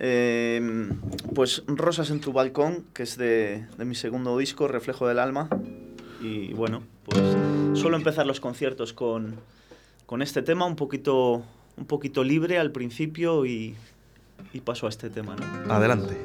Eh, 0.00 0.90
pues 1.34 1.64
Rosas 1.66 2.10
en 2.10 2.20
tu 2.20 2.32
balcón, 2.32 2.84
que 2.94 3.02
es 3.02 3.16
de, 3.16 3.66
de 3.76 3.84
mi 3.84 3.96
segundo 3.96 4.38
disco, 4.38 4.68
Reflejo 4.68 5.08
del 5.08 5.18
Alma. 5.18 5.48
Y 6.20 6.52
bueno, 6.52 6.82
pues 7.04 7.22
suelo 7.74 7.96
empezar 7.96 8.26
los 8.26 8.40
conciertos 8.40 8.92
con, 8.92 9.36
con 10.06 10.22
este 10.22 10.42
tema 10.42 10.66
un 10.66 10.76
poquito, 10.76 11.42
un 11.76 11.86
poquito 11.86 12.24
libre 12.24 12.58
al 12.58 12.72
principio 12.72 13.46
y, 13.46 13.76
y 14.52 14.60
paso 14.60 14.86
a 14.86 14.88
este 14.88 15.10
tema. 15.10 15.36
¿no? 15.36 15.72
Adelante. 15.72 16.16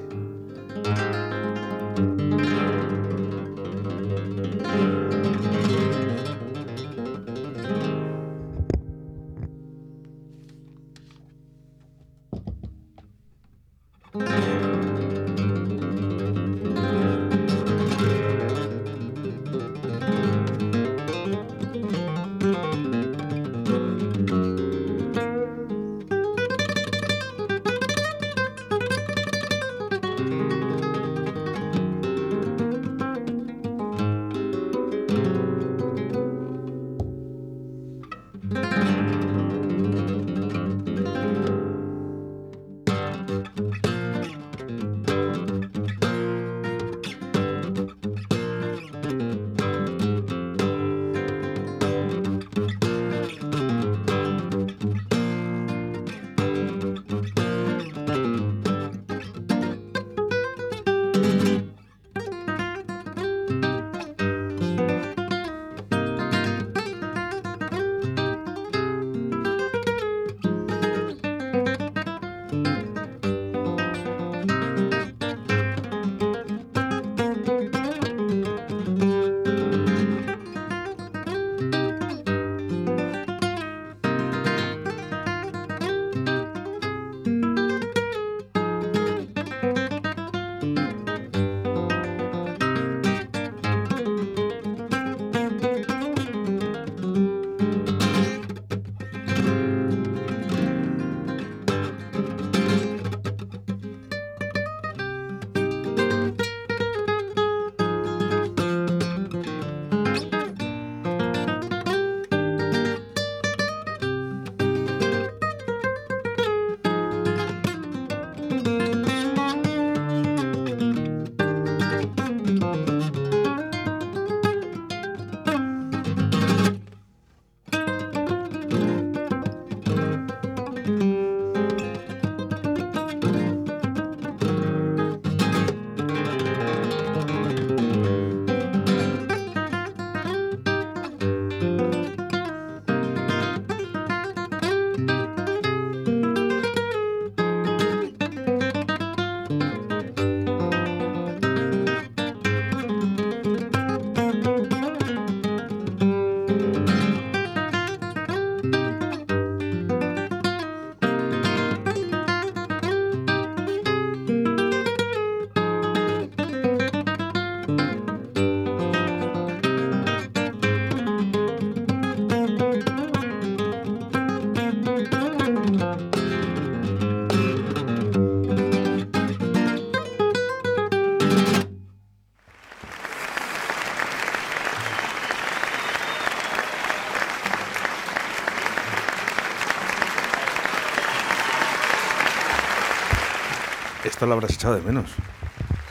Esto 194.24 194.30
lo 194.30 194.34
habrás 194.36 194.54
echado 194.54 194.76
de 194.76 194.82
menos. 194.82 195.12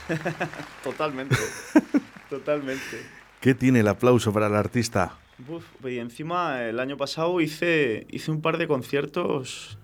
totalmente, 0.83 1.37
totalmente. 2.31 3.07
¿Qué 3.41 3.55
tiene 3.55 3.81
el 3.81 3.89
aplauso 3.89 4.33
para 4.33 4.47
el 4.47 4.55
artista? 4.55 5.19
y 5.85 5.99
encima 5.99 6.63
el 6.63 6.79
año 6.79 6.97
pasado 6.97 7.41
hice, 7.41 8.07
hice 8.09 8.31
un 8.31 8.41
par 8.41 8.57
de 8.57 8.69
conciertos 8.69 9.77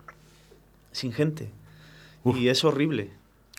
sin 0.93 1.13
gente. 1.13 1.51
Y 2.25 2.49
es 2.49 2.65
horrible. 2.65 3.11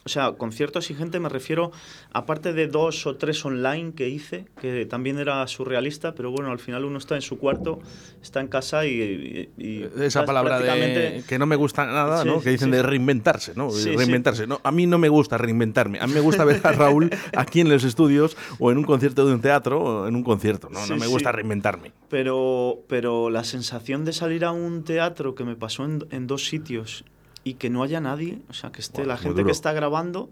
O 0.10 0.12
sea, 0.12 0.32
conciertos 0.32 0.90
y 0.90 0.96
gente 0.96 1.20
me 1.20 1.30
refiero, 1.30 1.72
aparte 2.12 2.52
de 2.52 2.66
dos 2.66 3.06
o 3.06 3.16
tres 3.16 3.46
online 3.46 3.94
que 3.94 4.10
hice, 4.10 4.46
que 4.60 4.88
también 4.88 5.20
era 5.20 5.46
surrealista, 5.46 6.16
pero 6.16 6.32
bueno, 6.32 6.50
al 6.50 6.58
final 6.58 6.84
uno 6.84 6.98
está 6.98 7.14
en 7.14 7.22
su 7.22 7.38
cuarto, 7.38 7.80
está 8.20 8.40
en 8.40 8.48
casa 8.48 8.88
y... 8.88 9.52
Esa 10.00 10.26
palabra 10.26 10.60
de 10.62 11.24
que 11.28 11.38
no 11.38 11.46
me 11.46 11.56
gusta 11.56 11.86
nada, 11.86 12.26
¿no? 12.26 12.42
Que 12.42 12.50
dicen 12.50 12.72
de 12.72 12.82
reinventarse, 12.82 13.54
¿no? 13.56 13.70
reinventarse. 13.70 14.48
No, 14.48 14.60
a 14.64 14.72
mí 14.72 14.88
no 14.88 14.98
me 14.98 15.10
gusta 15.10 15.38
reinventarme. 15.38 16.00
A 16.00 16.08
mí 16.08 16.14
me 16.16 16.22
gusta 16.22 16.44
ver 16.44 16.60
a 16.64 16.72
Raúl 16.72 17.12
aquí 17.38 17.62
en 17.62 17.70
los 17.70 17.84
estudios 17.84 18.36
o 18.58 18.72
en 18.72 18.80
un 18.80 18.86
concierto 18.86 19.28
de 19.28 19.36
un 19.36 19.42
teatro 19.42 19.80
o 19.80 20.08
en 20.08 20.16
un 20.16 20.24
concierto. 20.24 20.70
No, 20.72 20.88
no 20.88 20.98
me 20.98 21.06
gusta 21.06 21.32
reinventarme. 21.32 21.92
Pero, 22.10 22.80
pero 22.88 23.30
la 23.30 23.44
sensación 23.44 24.06
de 24.06 24.14
salir 24.14 24.44
a 24.44 24.52
un 24.52 24.84
teatro 24.84 25.36
que 25.36 25.44
me 25.44 25.56
pasó 25.56 25.86
en, 25.86 26.04
en 26.10 26.26
dos 26.26 26.48
sitios 26.48 27.06
y 27.44 27.56
que 27.56 27.70
no 27.70 27.84
haya 27.84 28.00
nadie, 28.02 28.40
o 28.50 28.54
sea, 28.54 28.72
que 28.72 28.82
esté 28.82 29.06
la 29.06 29.18
gente 29.18 29.44
que 29.44 29.52
está 29.52 29.74
grabando. 29.74 30.30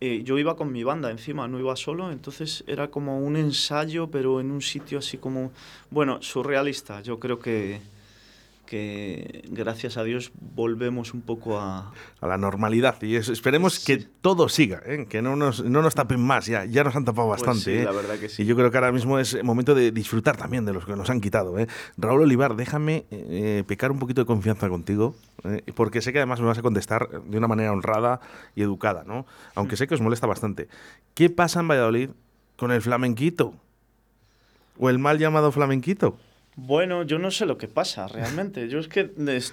Eh, 0.00 0.22
yo 0.24 0.36
iba 0.36 0.56
con 0.56 0.72
mi 0.72 0.82
banda 0.82 1.12
encima, 1.12 1.46
no 1.46 1.60
iba 1.60 1.76
solo, 1.76 2.10
entonces 2.10 2.64
era 2.66 2.88
como 2.88 3.20
un 3.20 3.36
ensayo, 3.36 4.10
pero 4.10 4.40
en 4.40 4.50
un 4.50 4.60
sitio 4.60 4.98
así 4.98 5.16
como, 5.16 5.52
bueno, 5.90 6.20
surrealista. 6.22 7.02
Yo 7.02 7.20
creo 7.20 7.38
que, 7.38 7.80
que 8.72 9.42
gracias 9.50 9.98
a 9.98 10.02
Dios 10.02 10.32
volvemos 10.54 11.12
un 11.12 11.20
poco 11.20 11.60
a... 11.60 11.92
A 12.22 12.26
la 12.26 12.38
normalidad 12.38 13.02
y 13.02 13.16
esperemos 13.16 13.84
que 13.84 13.98
todo 13.98 14.48
siga, 14.48 14.80
¿eh? 14.86 15.04
que 15.10 15.20
no 15.20 15.36
nos, 15.36 15.62
no 15.62 15.82
nos 15.82 15.94
tapen 15.94 16.20
más, 16.20 16.46
ya, 16.46 16.64
ya 16.64 16.82
nos 16.82 16.96
han 16.96 17.04
tapado 17.04 17.28
pues 17.28 17.42
bastante. 17.42 17.64
sí, 17.64 17.70
¿eh? 17.82 17.84
la 17.84 17.92
verdad 17.92 18.18
que 18.18 18.30
sí. 18.30 18.44
Y 18.44 18.46
yo 18.46 18.56
creo 18.56 18.70
que 18.70 18.78
ahora 18.78 18.90
mismo 18.90 19.18
es 19.18 19.44
momento 19.44 19.74
de 19.74 19.90
disfrutar 19.90 20.38
también 20.38 20.64
de 20.64 20.72
los 20.72 20.86
que 20.86 20.96
nos 20.96 21.10
han 21.10 21.20
quitado. 21.20 21.58
¿eh? 21.58 21.66
Raúl 21.98 22.22
Olivar, 22.22 22.56
déjame 22.56 23.04
pecar 23.66 23.92
un 23.92 23.98
poquito 23.98 24.22
de 24.22 24.26
confianza 24.26 24.70
contigo, 24.70 25.14
porque 25.74 26.00
sé 26.00 26.14
que 26.14 26.20
además 26.20 26.40
me 26.40 26.46
vas 26.46 26.56
a 26.56 26.62
contestar 26.62 27.10
de 27.10 27.36
una 27.36 27.48
manera 27.48 27.72
honrada 27.72 28.22
y 28.56 28.62
educada, 28.62 29.04
¿no? 29.06 29.26
aunque 29.54 29.76
sé 29.76 29.86
que 29.86 29.92
os 29.92 30.00
molesta 30.00 30.26
bastante. 30.26 30.68
¿Qué 31.12 31.28
pasa 31.28 31.60
en 31.60 31.68
Valladolid 31.68 32.08
con 32.56 32.72
el 32.72 32.80
flamenquito? 32.80 33.52
¿O 34.78 34.88
el 34.88 34.98
mal 34.98 35.18
llamado 35.18 35.52
flamenquito? 35.52 36.16
Bueno, 36.54 37.02
yo 37.04 37.18
no 37.18 37.30
sé 37.30 37.46
lo 37.46 37.56
que 37.56 37.68
pasa 37.68 38.08
realmente. 38.08 38.68
Yo 38.68 38.78
es 38.78 38.88
que 38.88 39.10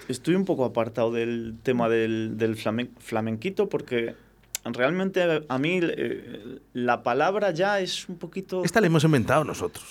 estoy 0.09 0.35
un 0.35 0.45
poco 0.45 0.65
apartado 0.65 1.11
del 1.11 1.55
tema 1.63 1.87
del, 1.87 2.37
del 2.37 2.55
flamenquito 2.55 3.69
porque 3.69 4.15
realmente 4.65 5.45
a 5.47 5.57
mí 5.57 5.79
eh, 5.81 6.59
la 6.73 7.03
palabra 7.03 7.51
ya 7.51 7.79
es 7.79 8.09
un 8.09 8.17
poquito... 8.17 8.63
Esta 8.65 8.81
la 8.81 8.87
hemos 8.87 9.03
inventado 9.05 9.45
nosotros. 9.45 9.85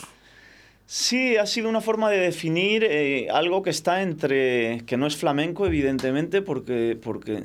Sí, 0.84 1.36
ha 1.36 1.46
sido 1.46 1.68
una 1.68 1.80
forma 1.80 2.10
de 2.10 2.18
definir 2.18 2.84
eh, 2.84 3.28
algo 3.30 3.62
que 3.62 3.70
está 3.70 4.02
entre... 4.02 4.82
que 4.86 4.96
no 4.96 5.06
es 5.06 5.16
flamenco, 5.16 5.66
evidentemente, 5.66 6.42
porque, 6.42 6.98
porque 7.00 7.44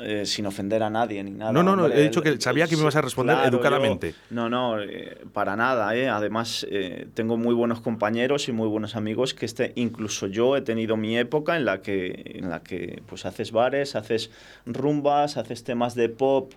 eh, 0.00 0.26
sin 0.26 0.46
ofender 0.46 0.82
a 0.82 0.90
nadie 0.90 1.22
ni 1.22 1.30
nada. 1.30 1.52
No, 1.52 1.62
no, 1.62 1.76
no, 1.76 1.86
he 1.86 2.02
dicho 2.02 2.20
que 2.20 2.40
sabía 2.40 2.66
que 2.66 2.74
me 2.74 2.82
ibas 2.82 2.96
a 2.96 3.00
responder 3.00 3.36
educadamente. 3.44 4.14
no, 4.30 4.48
no, 4.48 4.80
eh, 4.80 5.18
para 5.32 5.54
nada. 5.54 5.94
Eh. 5.96 6.08
Además, 6.08 6.66
tengo 7.14 7.36
muy 7.36 7.54
buenos 7.54 7.80
compañeros 7.80 8.48
y 8.48 8.52
muy 8.52 8.66
buenos 8.66 8.96
amigos 8.96 9.34
que 9.34 9.46
este, 9.46 9.72
incluso 9.76 10.26
yo 10.26 10.56
he 10.56 10.62
tenido 10.62 10.96
mi 10.96 11.16
época 11.16 11.56
en 11.56 11.64
la 11.64 11.80
que, 11.80 12.32
en 12.34 12.50
la 12.50 12.62
que 12.64 13.02
pues, 13.06 13.24
haces 13.24 13.52
bares, 13.52 13.94
haces 13.94 14.30
rumbas, 14.66 15.36
haces 15.36 15.62
temas 15.62 15.94
de 15.94 16.08
pop 16.08 16.52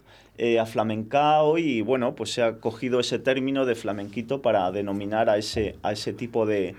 a 0.59 0.65
flamencao 0.65 1.57
y 1.57 1.81
bueno, 1.81 2.15
pues 2.15 2.33
se 2.33 2.41
ha 2.41 2.57
cogido 2.57 2.99
ese 2.99 3.19
término 3.19 3.65
de 3.65 3.75
flamenquito 3.75 4.41
para 4.41 4.71
denominar 4.71 5.29
a 5.29 5.37
ese, 5.37 5.77
a 5.83 5.91
ese 5.93 6.11
tipo 6.11 6.45
de 6.45 6.75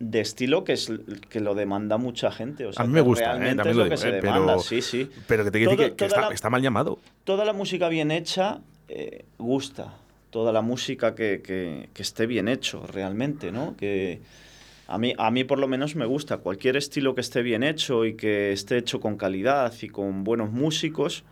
de 0.00 0.20
estilo 0.20 0.64
que 0.64 0.74
es 0.74 0.90
que 1.28 1.40
lo 1.40 1.54
demanda 1.54 1.98
mucha 1.98 2.30
gente. 2.30 2.66
O 2.66 2.72
sea, 2.72 2.84
a 2.84 2.86
mí 2.86 2.92
me 2.92 3.00
gusta, 3.00 3.36
¿eh? 3.36 3.56
es 3.64 3.76
lo, 3.76 3.88
que 3.88 3.96
se 3.96 4.08
eh, 4.08 4.12
demanda, 4.12 4.54
pero, 4.54 4.60
sí, 4.60 4.82
sí. 4.82 5.10
Pero 5.26 5.44
que 5.44 5.50
te 5.50 5.58
quiere 5.58 5.94
que, 5.94 6.04
está, 6.04 6.50
mal 6.50 6.62
llamado. 6.62 6.98
Toda 7.24 7.44
la 7.44 7.52
música 7.52 7.88
bien 7.88 8.10
hecha 8.10 8.60
eh, 8.88 9.24
gusta. 9.38 9.94
Toda 10.30 10.52
la 10.52 10.60
música 10.60 11.14
que, 11.14 11.40
que, 11.42 11.88
que, 11.92 12.02
esté 12.02 12.26
bien 12.26 12.48
hecho, 12.48 12.86
realmente, 12.86 13.50
¿no? 13.50 13.76
Que 13.76 14.20
a 14.86 14.98
mí, 14.98 15.14
a 15.16 15.30
mí 15.30 15.44
por 15.44 15.58
lo 15.58 15.68
menos 15.68 15.96
me 15.96 16.04
gusta. 16.04 16.36
Cualquier 16.36 16.76
estilo 16.76 17.14
que 17.14 17.22
esté 17.22 17.42
bien 17.42 17.62
hecho 17.62 18.04
y 18.04 18.14
que 18.14 18.52
esté 18.52 18.76
hecho 18.76 19.00
con 19.00 19.16
calidad 19.16 19.72
y 19.80 19.88
con 19.88 20.24
buenos 20.24 20.52
músicos, 20.52 21.24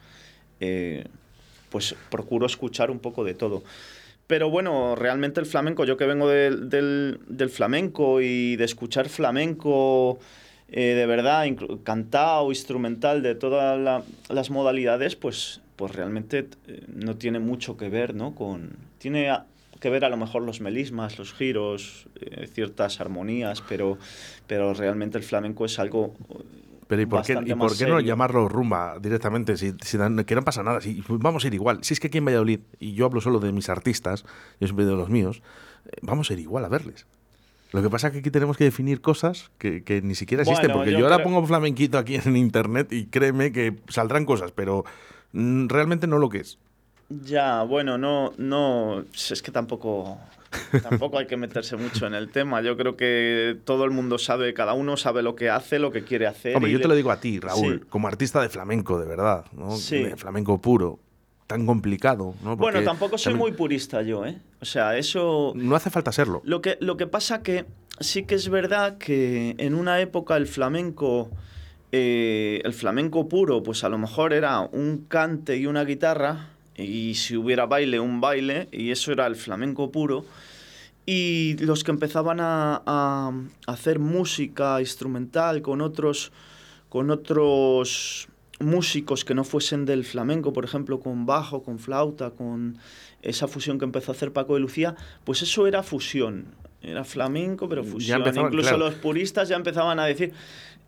pues 1.69 1.95
procuro 2.11 2.47
escuchar 2.47 2.91
un 2.91 2.99
poco 2.99 3.23
de 3.23 3.35
todo. 3.35 3.63
Pero 4.27 4.51
bueno, 4.51 4.97
realmente 4.97 5.41
el 5.41 5.47
flamenco, 5.47 5.85
yo 5.85 5.97
que 5.97 6.07
vengo 6.07 6.29
del, 6.29 6.69
del, 6.69 7.51
flamenco 7.51 8.21
y 8.21 8.57
de 8.57 8.65
escuchar 8.65 9.09
flamenco 9.09 10.19
eh, 10.69 10.95
de 10.95 11.07
verdad, 11.07 11.47
cantado, 11.85 12.51
instrumental, 12.51 13.23
de 13.23 13.37
todas 13.37 14.05
las 14.29 14.51
modalidades, 14.51 15.15
pues, 15.15 15.61
pues 15.77 15.95
realmente 15.95 16.49
eh, 16.67 16.83
no 16.89 17.17
tiene 17.17 17.39
mucho 17.39 17.77
que 17.77 17.89
ver, 17.89 18.15
¿no? 18.15 18.35
Con, 18.35 18.73
tiene 18.99 19.31
que 19.79 19.91
ver 19.91 20.05
a 20.05 20.09
lo 20.09 20.17
mejor 20.17 20.43
los 20.43 20.61
melismas, 20.61 21.19
los 21.19 21.33
giros, 21.33 22.07
eh, 22.21 22.49
ciertas 22.49 23.01
armonías, 23.01 23.63
pero, 23.69 23.99
pero 24.49 24.75
realmente 24.75 25.19
el 25.19 25.25
flamenco 25.25 25.65
es 25.65 25.79
algo 25.79 26.15
pero 26.87 27.03
¿y 27.03 27.07
por 27.07 27.23
qué, 27.23 27.39
¿y 27.45 27.55
por 27.55 27.77
qué 27.77 27.87
no 27.87 28.01
llamarlo 28.01 28.49
rumba 28.49 28.99
directamente? 29.01 29.57
Si, 29.57 29.75
si 29.83 29.99
que 30.27 30.35
no 30.35 30.43
pasa 30.43 30.63
nada, 30.63 30.81
si, 30.81 31.03
vamos 31.09 31.45
a 31.45 31.47
ir 31.49 31.55
igual. 31.55 31.79
Si 31.83 31.95
es 31.95 32.01
que 32.01 32.07
aquí 32.09 32.19
en 32.19 32.25
Valladolid, 32.25 32.61
y 32.79 32.95
yo 32.95 33.07
hablo 33.07 33.21
solo 33.21 33.41
de 33.41 33.53
mis 33.53 33.69
artistas, 33.69 34.25
yo 34.61 34.67
siempre 34.67 34.85
de 34.85 34.93
los 34.93 35.09
míos, 35.09 35.43
eh, 35.87 35.91
vamos 36.03 36.31
a 36.31 36.35
ir 36.35 36.41
igual 36.41 36.65
a 36.65 36.69
verles. 36.69 37.07
Lo 37.73 37.83
que 37.83 37.91
pasa 37.91 38.09
es 38.09 38.13
que 38.13 38.19
aquí 38.21 38.31
tenemos 38.31 38.57
que 38.57 38.65
definir 38.65 39.01
cosas 39.01 39.51
que, 39.59 39.83
que 39.83 40.01
ni 40.01 40.15
siquiera 40.15 40.45
existen, 40.45 40.73
porque 40.73 40.93
yo, 40.93 41.05
ahora 41.05 41.23
pongo 41.23 41.45
flamenquito 41.45 41.99
aquí 41.99 42.15
en 42.15 42.37
internet 42.37 42.93
y 42.93 43.07
créeme 43.07 43.51
que 43.51 43.77
saldrán 43.89 44.25
cosas, 44.25 44.53
pero 44.53 44.85
mm, 45.33 45.67
realmente 45.69 46.07
no 46.07 46.19
lo 46.19 46.29
que 46.29 46.39
es. 46.39 46.59
Ya, 47.09 47.63
bueno, 47.63 47.99
no, 47.99 48.33
no, 48.37 49.05
es 49.13 49.43
que 49.43 49.53
tampoco 49.53 50.19
Tampoco 50.83 51.19
hay 51.19 51.27
que 51.27 51.37
meterse 51.37 51.77
mucho 51.77 52.07
en 52.07 52.15
el 52.15 52.29
tema. 52.31 52.61
Yo 52.63 52.77
creo 52.77 52.97
que 52.97 53.59
todo 53.65 53.85
el 53.85 53.91
mundo 53.91 54.19
sabe, 54.19 54.55
cada 54.55 54.75
uno 54.75 54.97
sabe 54.97 55.23
lo 55.23 55.37
que 55.37 55.51
hace, 55.51 55.79
lo 55.79 55.91
que 55.91 56.05
quiere 56.05 56.27
hacer. 56.27 56.57
Hombre, 56.57 56.71
yo 56.71 56.81
te 56.81 56.89
lo 56.89 56.95
digo 56.95 57.11
a 57.11 57.21
ti, 57.21 57.41
Raúl, 57.41 57.87
como 57.89 58.09
artista 58.09 58.41
de 58.41 58.49
flamenco, 58.49 58.99
de 58.99 59.07
verdad, 59.07 59.45
¿no? 59.53 59.77
De 59.79 60.17
flamenco 60.17 60.61
puro 60.61 60.99
tan 61.47 61.65
complicado. 61.65 62.35
¿no? 62.43 62.57
bueno, 62.57 62.83
tampoco 62.83 63.17
soy 63.19 63.35
muy 63.35 63.53
purista 63.53 64.03
yo, 64.03 64.27
¿eh? 64.27 64.41
O 64.61 64.65
sea, 64.65 64.99
eso... 64.99 65.53
No 65.55 65.77
hace 65.77 65.91
falta 65.91 66.11
serlo. 66.11 66.43
Lo 66.45 66.61
que, 66.61 66.77
lo 66.81 66.97
que 66.97 67.07
pasa 67.07 67.45
que 67.45 67.67
sí 68.01 68.25
que 68.25 68.35
es 68.35 68.49
verdad 68.49 68.99
que 68.99 69.55
en 69.59 69.77
una 69.77 70.01
época 70.01 70.37
el 70.37 70.49
flamenco, 70.49 71.31
eh, 71.93 72.61
el 72.65 72.73
flamenco 72.73 73.29
puro, 73.29 73.63
pues 73.63 73.85
a 73.85 73.89
lo 73.89 73.97
mejor 73.97 74.33
era 74.33 74.61
un 74.61 75.07
cante 75.07 75.57
y 75.57 75.67
una 75.67 75.85
guitarra, 75.85 76.49
y 76.77 77.15
si 77.15 77.37
hubiera 77.37 77.67
baile, 77.67 78.01
un 78.01 78.21
baile, 78.21 78.69
y 78.71 78.91
eso 78.91 79.13
era 79.13 79.27
el 79.27 79.37
flamenco 79.37 79.91
puro. 79.91 80.25
Y 81.07 81.57
los 81.59 81.85
que 81.85 81.93
empezaban 81.93 82.39
a, 82.41 83.33
hacer 83.67 83.99
música 83.99 84.81
instrumental 84.81 85.63
con 85.63 85.81
otros, 85.81 86.33
con 86.89 87.11
otros 87.11 88.29
músicos 88.59 89.25
que 89.25 89.35
no 89.35 89.45
fuesen 89.45 89.85
del 89.85 90.05
flamenco, 90.05 90.53
por 90.53 90.65
ejemplo, 90.65 90.99
con 91.01 91.25
bajo, 91.25 91.63
con 91.63 91.79
flauta, 91.79 92.31
con 92.31 92.79
esa 93.23 93.49
fusión 93.49 93.79
que 93.79 93.85
empezó 93.85 94.13
a 94.13 94.15
hacer 94.15 94.33
Paco 94.33 94.55
de 94.55 94.61
Lucía, 94.61 94.97
pues 95.25 95.43
eso 95.43 95.67
era 95.67 95.83
fusión. 95.83 96.47
Era 96.83 97.05
flamenco, 97.05 97.69
pero 97.69 97.85
fusión. 97.85 98.23
Incluso 98.37 98.77
los 98.77 98.95
puristas 98.95 99.49
ya 99.49 99.57
empezaban 99.57 99.99
a 99.99 100.07
decir. 100.07 100.33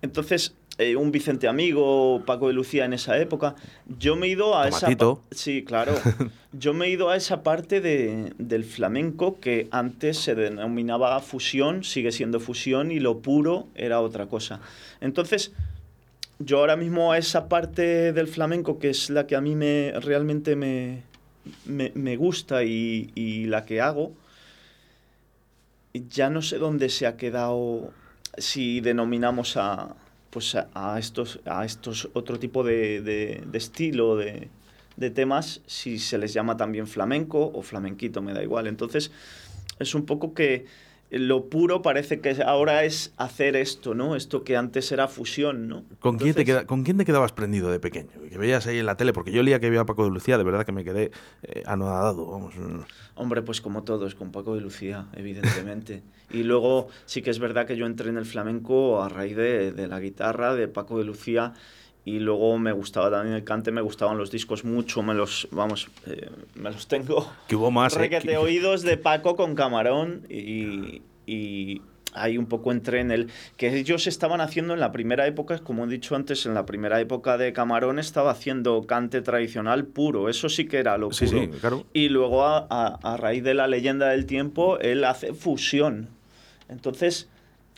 Entonces, 0.03 0.55
eh, 0.79 0.95
un 0.95 1.11
Vicente 1.11 1.49
Amigo, 1.49 2.23
Paco 2.25 2.47
de 2.47 2.53
Lucía 2.53 2.85
en 2.85 2.93
esa 2.93 3.19
época. 3.19 3.57
Yo 3.99 4.15
me 4.15 4.29
he 4.29 4.31
ido 4.31 4.57
a 4.57 4.69
esa 4.69 4.89
esa 4.89 5.17
Sí, 5.33 5.65
claro. 5.65 5.93
Yo 6.53 6.73
me 6.73 6.87
he 6.87 6.91
ido 6.91 7.11
a 7.11 7.17
esa 7.17 7.43
parte 7.43 7.81
de, 7.81 8.33
del 8.39 8.65
flamenco 8.65 9.41
que 9.41 9.67
antes 9.73 10.19
se 10.19 10.37
denominaba 10.37 11.19
fusión, 11.21 11.83
sigue 11.83 12.13
siendo 12.13 12.39
fusión 12.39 12.93
y 12.93 13.01
lo 13.01 13.19
puro 13.19 13.67
era 13.75 14.01
otra 14.01 14.27
cosa. 14.27 14.61
Entonces, 15.01 15.53
yo 16.39 16.61
ahora 16.61 16.77
mismo 16.77 17.11
a 17.11 17.19
esa 17.19 17.49
parte 17.49 18.13
del 18.13 18.29
flamenco 18.29 18.79
que 18.79 18.91
es 18.91 19.11
la 19.11 19.27
que 19.27 19.35
a 19.35 19.41
mí 19.41 19.57
me 19.57 19.93
realmente 20.01 20.55
me, 20.55 21.03
me, 21.67 22.17
gusta 22.17 22.63
y, 22.63 23.11
y 23.17 23.47
la 23.47 23.65
que 23.65 23.81
hago, 23.81 24.13
ya 25.93 26.31
no 26.31 26.41
sé 26.41 26.59
dónde 26.59 26.89
se 26.89 27.07
ha 27.07 27.17
quedado 27.17 27.93
si 28.41 28.81
denominamos 28.81 29.57
a, 29.57 29.95
pues 30.31 30.55
a, 30.55 30.99
estos, 30.99 31.41
a 31.45 31.65
estos 31.65 32.09
otro 32.13 32.39
tipo 32.39 32.63
de, 32.63 33.01
de, 33.01 33.59
estilo, 33.59 34.17
de, 34.17 34.49
de, 34.97 35.11
temas, 35.11 35.61
si 35.67 35.99
se 35.99 36.19
les 36.19 36.33
llama 36.33 36.57
también 36.57 36.87
flamenco 36.87 37.51
o 37.55 37.63
flamenquito, 37.63 38.23
me 38.23 38.33
da 38.33 38.43
igual. 38.43 38.67
Entonces, 38.67 39.11
es 39.79 39.95
un 39.95 40.05
poco 40.07 40.35
que 40.35 40.67
lo 41.11 41.49
puro 41.49 41.81
parece 41.81 42.21
que 42.21 42.43
ahora 42.45 42.85
es 42.85 43.13
hacer 43.17 43.57
esto, 43.57 43.95
¿no? 43.95 44.15
Esto 44.15 44.45
que 44.45 44.57
antes 44.57 44.93
era 44.93 45.09
fusión, 45.09 45.69
¿no? 45.69 45.85
¿Con, 46.01 46.19
quién, 46.19 46.35
te 46.35 46.45
queda, 46.45 46.67
¿con 46.67 46.85
quién 46.85 46.99
te 46.99 47.05
quedabas 47.05 47.33
prendido 47.33 47.71
de 47.71 47.81
pequeño? 47.81 48.11
Que 48.29 48.37
veías 48.37 48.67
ahí 48.67 48.79
en 48.79 48.87
la 48.87 48.97
tele, 48.97 49.13
porque 49.13 49.33
yo 49.33 49.43
leía 49.43 49.59
que 49.59 49.71
veía 49.71 49.83
a 49.83 49.87
Paco 49.87 50.05
de 50.05 50.11
Lucía, 50.11 50.37
de 50.37 50.45
verdad 50.45 50.67
que 50.67 50.73
me 50.73 50.85
quedé 50.85 51.11
eh, 51.43 51.63
anodado, 51.67 52.27
vamos. 52.27 52.55
Hombre, 53.15 53.43
pues 53.43 53.61
como 53.61 53.85
todos, 53.85 54.15
con 54.15 54.33
Paco 54.33 54.55
de 54.55 54.61
Lucía, 54.61 55.07
evidentemente. 55.15 56.03
y 56.31 56.43
luego 56.43 56.89
sí 57.07 57.23
que 57.23 57.31
es 57.31 57.39
verdad 57.39 57.67
que 57.67 57.77
yo 57.77 57.87
entré 57.87 58.11
en 58.11 58.19
el 58.19 58.27
flamenco 58.27 59.03
a 59.03 59.09
raíz 59.09 59.37
de, 59.37 59.73
de 59.73 59.89
la 59.89 60.01
guitarra 60.01 60.55
de 60.55 60.69
Paco 60.69 60.99
de 60.99 61.05
Lucía 61.05 61.55
y 62.05 62.21
luego 62.21 62.59
me 62.59 62.73
gustaba 62.73 63.11
también 63.11 63.37
el 63.37 63.45
cante, 63.45 63.71
me 63.71 63.81
gustaban 63.83 64.17
los 64.17 64.31
discos 64.31 64.65
mucho, 64.65 65.03
me 65.03 65.15
los, 65.15 65.47
vamos, 65.51 65.89
eh, 66.07 66.31
me 66.55 66.71
los 66.71 66.87
tengo. 66.89 67.31
Que 67.49 67.57
hubo 67.57 67.71
más. 67.71 67.95
Eh, 67.97 67.99
Requete 67.99 68.37
oídos 68.39 68.83
de 68.83 68.97
Paco 68.97 69.37
con 69.37 69.55
Camarón 69.55 70.25
y, 70.31 71.03
y 71.27 71.83
ahí 72.15 72.39
un 72.39 72.47
poco 72.47 72.73
entré 72.73 73.01
en 73.01 73.11
el 73.11 73.31
que 73.59 73.77
ellos 73.77 74.07
estaban 74.07 74.41
haciendo 74.41 74.73
en 74.73 74.81
la 74.81 74.91
primera 74.91 75.27
época, 75.27 75.59
como 75.59 75.85
he 75.85 75.89
dicho 75.89 76.17
antes, 76.17 76.47
en 76.47 76.55
la 76.55 76.65
primera 76.65 76.99
época 76.99 77.37
de 77.37 77.53
Camarón 77.53 77.99
estaba 77.99 78.31
haciendo 78.31 78.87
cante 78.87 79.21
tradicional 79.21 79.85
puro, 79.85 80.31
eso 80.31 80.49
sí 80.49 80.67
que 80.67 80.79
era 80.79 80.97
lo 80.97 81.11
puro. 81.11 81.17
Sí, 81.19 81.29
sí, 81.29 81.49
claro. 81.61 81.85
Y 81.93 82.09
luego 82.09 82.45
a, 82.47 82.67
a, 82.71 82.99
a 83.03 83.17
raíz 83.19 83.45
de 83.45 83.53
la 83.53 83.67
leyenda 83.67 84.09
del 84.09 84.25
tiempo, 84.25 84.79
él 84.79 85.05
hace 85.05 85.35
fusión. 85.35 86.09
Entonces, 86.71 87.29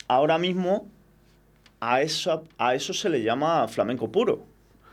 ahora 0.07 0.37
mismo 0.37 0.87
a 1.81 2.01
eso, 2.01 2.43
a 2.57 2.73
eso 2.75 2.93
se 2.93 3.09
le 3.09 3.21
llama 3.21 3.67
flamenco 3.67 4.09
puro. 4.11 4.45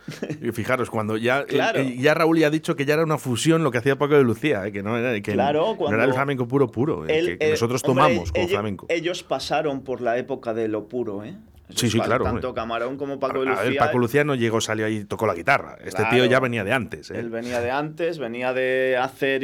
Y 0.42 0.50
fijaros, 0.52 0.88
cuando 0.90 1.16
ya, 1.18 1.44
Claro. 1.44 1.80
eh, 1.80 1.96
ya 1.98 2.14
Raúl 2.14 2.38
ya 2.38 2.46
ha 2.46 2.50
dicho 2.50 2.74
que 2.74 2.86
ya 2.86 2.94
era 2.94 3.04
una 3.04 3.18
fusión 3.18 3.62
lo 3.62 3.70
que 3.70 3.78
hacía 3.78 3.96
Paco 3.96 4.14
de 4.14 4.24
Lucía, 4.24 4.66
eh, 4.66 4.72
que 4.72 4.82
no 4.82 4.96
era, 4.96 5.12
que 5.20 5.32
Claro, 5.34 5.76
no 5.78 5.92
era 5.94 6.04
el 6.04 6.14
flamenco 6.14 6.48
puro 6.48 6.68
puro, 6.68 7.06
eh, 7.06 7.36
que, 7.38 7.46
eh, 7.46 7.50
nosotros 7.50 7.84
hombre, 7.84 8.04
tomamos 8.04 8.32
como 8.32 8.42
ellos, 8.44 8.52
flamenco. 8.52 8.86
Ellos 8.88 9.22
pasaron 9.22 9.82
por 9.82 10.00
la 10.00 10.16
época 10.18 10.54
de 10.54 10.66
lo 10.68 10.88
puro, 10.88 11.24
¿eh? 11.24 11.34
Sí, 11.74 11.90
sí, 11.90 12.00
claro, 12.00 12.24
Tanto 12.24 12.48
hombre. 12.48 12.62
Camarón 12.62 12.96
como 12.96 13.20
Paco 13.20 13.42
de 13.44 13.50
A 13.50 13.56
ver, 13.56 13.66
Lucía. 13.66 13.80
Paco 13.80 13.98
Lucía 13.98 14.24
no 14.24 14.34
llegó, 14.34 14.58
salió 14.62 14.86
ahí 14.86 14.96
y 15.00 15.04
tocó 15.04 15.26
la 15.26 15.34
guitarra. 15.34 15.76
Este 15.84 15.96
Claro. 15.96 16.16
tío 16.16 16.24
ya 16.24 16.40
venía 16.40 16.64
de 16.64 16.72
antes. 16.72 17.10
eh. 17.10 17.18
Él 17.18 17.28
venía 17.28 17.60
de 17.60 17.70
antes, 17.70 18.18
venía 18.18 18.54
de 18.54 18.96
hacer 18.96 19.42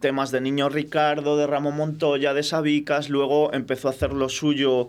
temas 0.00 0.32
de 0.32 0.40
Niño 0.40 0.68
Ricardo, 0.68 1.36
de 1.36 1.46
Ramón 1.46 1.76
Montoya, 1.76 2.34
de 2.34 2.42
Sabicas, 2.42 3.08
luego 3.08 3.52
empezó 3.52 3.86
a 3.86 3.92
hacer 3.92 4.12
lo 4.12 4.28
suyo, 4.28 4.88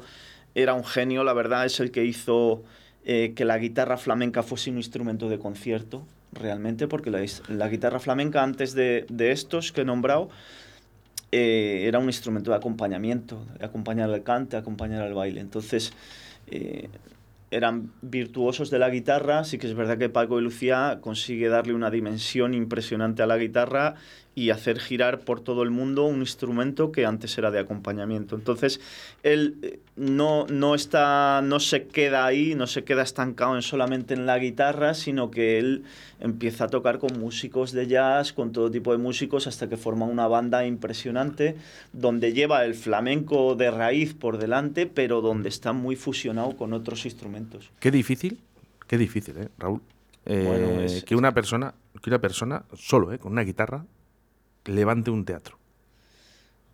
era 0.56 0.74
un 0.74 0.86
genio, 0.86 1.24
la 1.24 1.34
verdad, 1.34 1.66
es 1.66 1.80
el 1.80 1.92
que 1.92 2.06
hizo 2.06 2.64
eh, 3.04 3.34
que 3.36 3.46
la 3.46 3.58
guitarra 3.58 3.98
flamenca 3.98 4.42
fuese 4.42 4.72
un 4.72 4.78
instrumento 4.78 5.30
de 5.30 5.38
concierto, 5.38 6.08
realmente, 6.32 6.88
porque 6.88 7.12
la, 7.12 7.24
la 7.50 7.70
guitarra 7.70 8.00
flamenca 8.00 8.42
antes 8.42 8.74
de, 8.74 9.06
de 9.10 9.32
estos 9.32 9.72
que 9.72 9.82
he 9.82 9.86
nombrado 9.86 10.30
eh, 11.32 11.84
era 11.88 12.00
un 12.00 12.06
instrumento 12.06 12.52
de 12.52 12.58
acompañamiento, 12.58 13.46
de 13.60 13.66
acompañar 13.66 14.10
al 14.10 14.24
cante, 14.24 14.56
acompañar 14.56 15.02
al 15.02 15.14
baile. 15.14 15.42
Entonces, 15.42 15.92
eh, 16.48 16.88
eran 17.52 17.92
virtuosos 18.02 18.70
de 18.70 18.80
la 18.80 18.90
guitarra, 18.90 19.44
sí 19.44 19.58
que 19.58 19.68
es 19.68 19.76
verdad 19.76 19.98
que 19.98 20.10
Paco 20.10 20.38
de 20.38 20.42
Lucía 20.42 21.00
consigue 21.02 21.48
darle 21.48 21.74
una 21.74 21.92
dimensión 21.92 22.54
impresionante 22.54 23.22
a 23.22 23.28
la 23.28 23.38
guitarra 23.38 23.96
y 24.38 24.50
hacer 24.50 24.80
girar 24.82 25.22
por 25.22 25.40
todo 25.40 25.64
el 25.64 25.70
mundo 25.72 26.04
un 26.04 26.20
instrumento 26.20 26.92
que 26.92 27.06
antes 27.06 27.38
era 27.38 27.52
de 27.52 27.60
acompañamiento. 27.60 28.36
Entonces, 28.36 28.82
él 29.24 29.56
eh, 29.62 29.80
no, 29.96 30.46
no, 30.48 30.76
está, 30.76 31.42
no 31.42 31.62
se 31.62 31.88
queda 31.88 32.26
ahí, 32.26 32.54
no 32.54 32.68
se 32.68 32.84
queda 32.84 33.02
estancado 33.02 33.56
en 33.56 33.62
solamente 33.62 34.14
en 34.14 34.26
la 34.26 34.38
guitarra, 34.38 34.94
sino 34.94 35.32
que 35.32 35.58
él 35.58 35.86
empieza 36.20 36.66
a 36.66 36.68
tocar 36.68 37.00
con 37.00 37.18
músicos 37.18 37.72
de 37.72 37.88
jazz, 37.88 38.34
con 38.34 38.52
todo 38.52 38.70
tipo 38.70 38.92
de 38.92 38.98
músicos, 38.98 39.48
hasta 39.48 39.70
que 39.70 39.78
forma 39.78 40.06
una 40.06 40.28
banda 40.28 40.68
impresionante, 40.68 41.56
donde 41.94 42.34
lleva 42.34 42.66
el 42.66 42.76
flamenco 42.76 43.56
de 43.56 43.72
raíz 43.72 44.14
por 44.14 44.38
delante, 44.38 44.86
pero 44.86 45.22
donde 45.22 45.48
está 45.48 45.72
muy 45.72 45.96
fusionado 45.96 46.58
con 46.58 46.74
otros 46.74 47.06
instrumentos. 47.06 47.70
Qué 47.80 47.90
difícil, 47.90 48.42
qué 48.86 48.98
difícil, 48.98 49.38
¿eh, 49.38 49.48
Raúl? 49.58 49.80
Eh, 50.26 50.44
Bueno, 50.46 50.82
es- 50.82 51.06
que 51.06 51.16
una 51.16 51.34
persona, 51.34 51.74
que 52.04 52.10
una 52.10 52.20
persona 52.20 52.64
solo, 52.74 53.14
¿eh? 53.14 53.20
con 53.20 53.32
una 53.32 53.44
guitarra, 53.44 53.86
levante 54.66 55.12
un 55.12 55.26
teatro. 55.26 55.58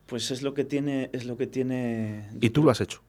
Pues 0.08 0.32
es 0.32 0.41
lo 0.41 0.54
que 0.54 0.63
tiene, 0.65 1.10
es 1.13 1.25
lo 1.25 1.38
que 1.38 1.47
tiene. 1.47 2.27
Y 2.41 2.49
tú 2.49 2.63
lo 2.63 2.71
has 2.71 2.82
hecho. 2.82 3.01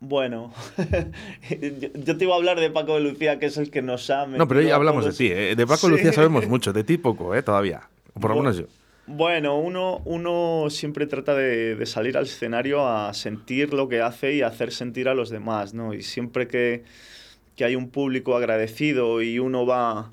Bueno, 0.00 0.52
yo, 1.50 1.88
yo 1.94 2.16
te 2.18 2.24
iba 2.24 2.34
a 2.34 2.36
hablar 2.36 2.60
de 2.60 2.70
Paco 2.70 2.94
de 2.94 3.00
Lucía, 3.00 3.38
que 3.38 3.46
es 3.46 3.56
el 3.56 3.70
que 3.70 3.80
nos 3.82 4.10
ha. 4.10 4.26
No, 4.26 4.46
pero 4.48 4.60
a 4.70 4.74
hablamos 4.74 5.04
de 5.04 5.12
ti. 5.12 5.28
¿eh? 5.32 5.54
De 5.56 5.66
Paco 5.66 5.86
Sí. 5.86 5.88
Lucía 5.88 6.12
sabemos 6.12 6.46
mucho, 6.48 6.72
de 6.72 6.84
ti 6.84 6.98
poco, 6.98 7.34
¿eh? 7.34 7.42
todavía. 7.42 7.88
O 8.14 8.20
por 8.20 8.30
lo 8.30 8.36
Bu- 8.36 8.40
menos 8.40 8.56
yo. 8.58 8.64
Bueno, 9.06 9.58
uno, 9.58 10.00
uno 10.06 10.66
siempre 10.70 11.06
trata 11.06 11.34
de, 11.34 11.76
de 11.76 11.86
salir 11.86 12.16
al 12.16 12.24
escenario 12.24 12.86
a 12.88 13.12
sentir 13.12 13.74
lo 13.74 13.86
que 13.88 14.00
hace 14.00 14.32
y 14.34 14.40
hacer 14.40 14.72
sentir 14.72 15.08
a 15.08 15.14
los 15.14 15.28
demás, 15.28 15.74
¿no? 15.74 15.92
Y 15.92 16.02
siempre 16.02 16.48
que, 16.48 16.84
que 17.54 17.66
hay 17.66 17.76
un 17.76 17.90
público 17.90 18.34
agradecido 18.34 19.20
y 19.20 19.38
uno 19.38 19.66
va 19.66 20.08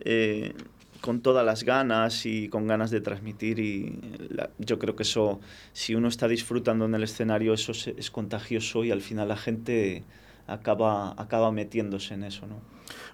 eh, 0.00 0.54
con 1.02 1.20
todas 1.20 1.44
las 1.44 1.64
ganas 1.64 2.24
y 2.24 2.48
con 2.48 2.66
ganas 2.66 2.90
de 2.90 3.02
transmitir, 3.02 3.58
y 3.58 3.98
la- 4.30 4.48
yo 4.58 4.78
creo 4.78 4.96
que 4.96 5.02
eso, 5.02 5.40
si 5.74 5.94
uno 5.94 6.08
está 6.08 6.28
disfrutando 6.28 6.86
en 6.86 6.94
el 6.94 7.02
escenario, 7.02 7.52
eso 7.52 7.72
es, 7.72 7.88
es 7.88 8.10
contagioso 8.10 8.84
y 8.84 8.90
al 8.90 9.02
final 9.02 9.28
la 9.28 9.36
gente 9.36 10.04
acaba, 10.46 11.12
acaba 11.20 11.52
metiéndose 11.52 12.14
en 12.14 12.24
eso, 12.24 12.46
¿no? 12.46 12.56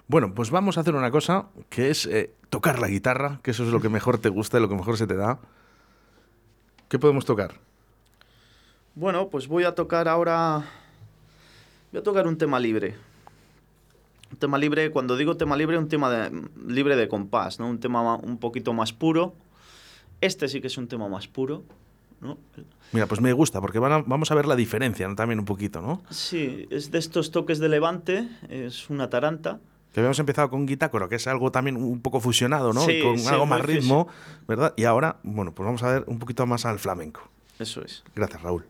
Bueno, 0.07 0.33
pues 0.33 0.49
vamos 0.49 0.77
a 0.77 0.81
hacer 0.81 0.95
una 0.95 1.11
cosa, 1.11 1.47
que 1.69 1.89
es 1.89 2.05
eh, 2.05 2.31
tocar 2.49 2.79
la 2.79 2.87
guitarra, 2.87 3.39
que 3.43 3.51
eso 3.51 3.63
es 3.63 3.69
lo 3.69 3.81
que 3.81 3.89
mejor 3.89 4.17
te 4.17 4.29
gusta 4.29 4.57
y 4.57 4.61
lo 4.61 4.69
que 4.69 4.75
mejor 4.75 4.97
se 4.97 5.05
te 5.05 5.15
da. 5.15 5.39
¿Qué 6.89 6.97
podemos 6.97 7.25
tocar? 7.25 7.55
Bueno, 8.95 9.29
pues 9.29 9.47
voy 9.47 9.63
a 9.63 9.75
tocar 9.75 10.07
ahora. 10.07 10.65
Voy 11.91 12.01
a 12.01 12.03
tocar 12.03 12.27
un 12.27 12.37
tema 12.37 12.59
libre. 12.59 12.95
Tema 14.37 14.57
libre, 14.57 14.91
cuando 14.91 15.17
digo 15.17 15.35
tema 15.37 15.57
libre, 15.57 15.77
un 15.77 15.87
tema 15.89 16.09
de- 16.09 16.47
libre 16.67 16.95
de 16.95 17.07
compás, 17.07 17.59
¿no? 17.59 17.67
Un 17.67 17.79
tema 17.79 18.03
ma- 18.03 18.15
un 18.17 18.37
poquito 18.37 18.73
más 18.73 18.93
puro. 18.93 19.33
Este 20.21 20.47
sí 20.47 20.61
que 20.61 20.67
es 20.67 20.77
un 20.77 20.87
tema 20.87 21.07
más 21.09 21.27
puro, 21.27 21.63
¿no? 22.21 22.37
Mira, 22.91 23.07
pues 23.07 23.21
me 23.21 23.33
gusta, 23.33 23.59
porque 23.61 23.79
van 23.79 23.91
a- 23.91 24.03
vamos 24.05 24.31
a 24.31 24.35
ver 24.35 24.45
la 24.45 24.55
diferencia 24.55 25.07
¿no? 25.07 25.15
también 25.15 25.39
un 25.39 25.45
poquito, 25.45 25.81
¿no? 25.81 26.01
Sí, 26.09 26.67
es 26.69 26.91
de 26.91 26.99
estos 26.99 27.31
toques 27.31 27.59
de 27.59 27.69
levante, 27.69 28.27
es 28.49 28.89
una 28.89 29.09
taranta. 29.09 29.59
Que 29.93 30.01
habíamos 30.01 30.19
empezado 30.19 30.49
con 30.51 30.67
guitácoro, 30.67 31.09
que 31.09 31.15
es 31.15 31.25
algo 31.25 31.51
también 31.51 31.75
un 31.75 31.99
poco 32.01 32.19
fusionado, 32.19 32.73
¿no? 32.73 32.81
Sí, 32.81 32.99
con 33.01 33.17
sí, 33.17 33.27
algo 33.27 33.47
más 33.47 33.61
ritmo, 33.61 34.07
¿verdad? 34.47 34.73
Y 34.77 34.83
ahora, 34.83 35.17
bueno, 35.23 35.51
pues 35.53 35.65
vamos 35.65 35.81
a 35.81 35.91
ver 35.91 36.03
un 36.05 36.19
poquito 36.19 36.45
más 36.45 36.65
al 36.65 36.77
flamenco. 36.77 37.21
Eso 37.57 37.83
es. 37.83 38.03
Gracias, 38.15 38.41
Raúl. 38.43 38.65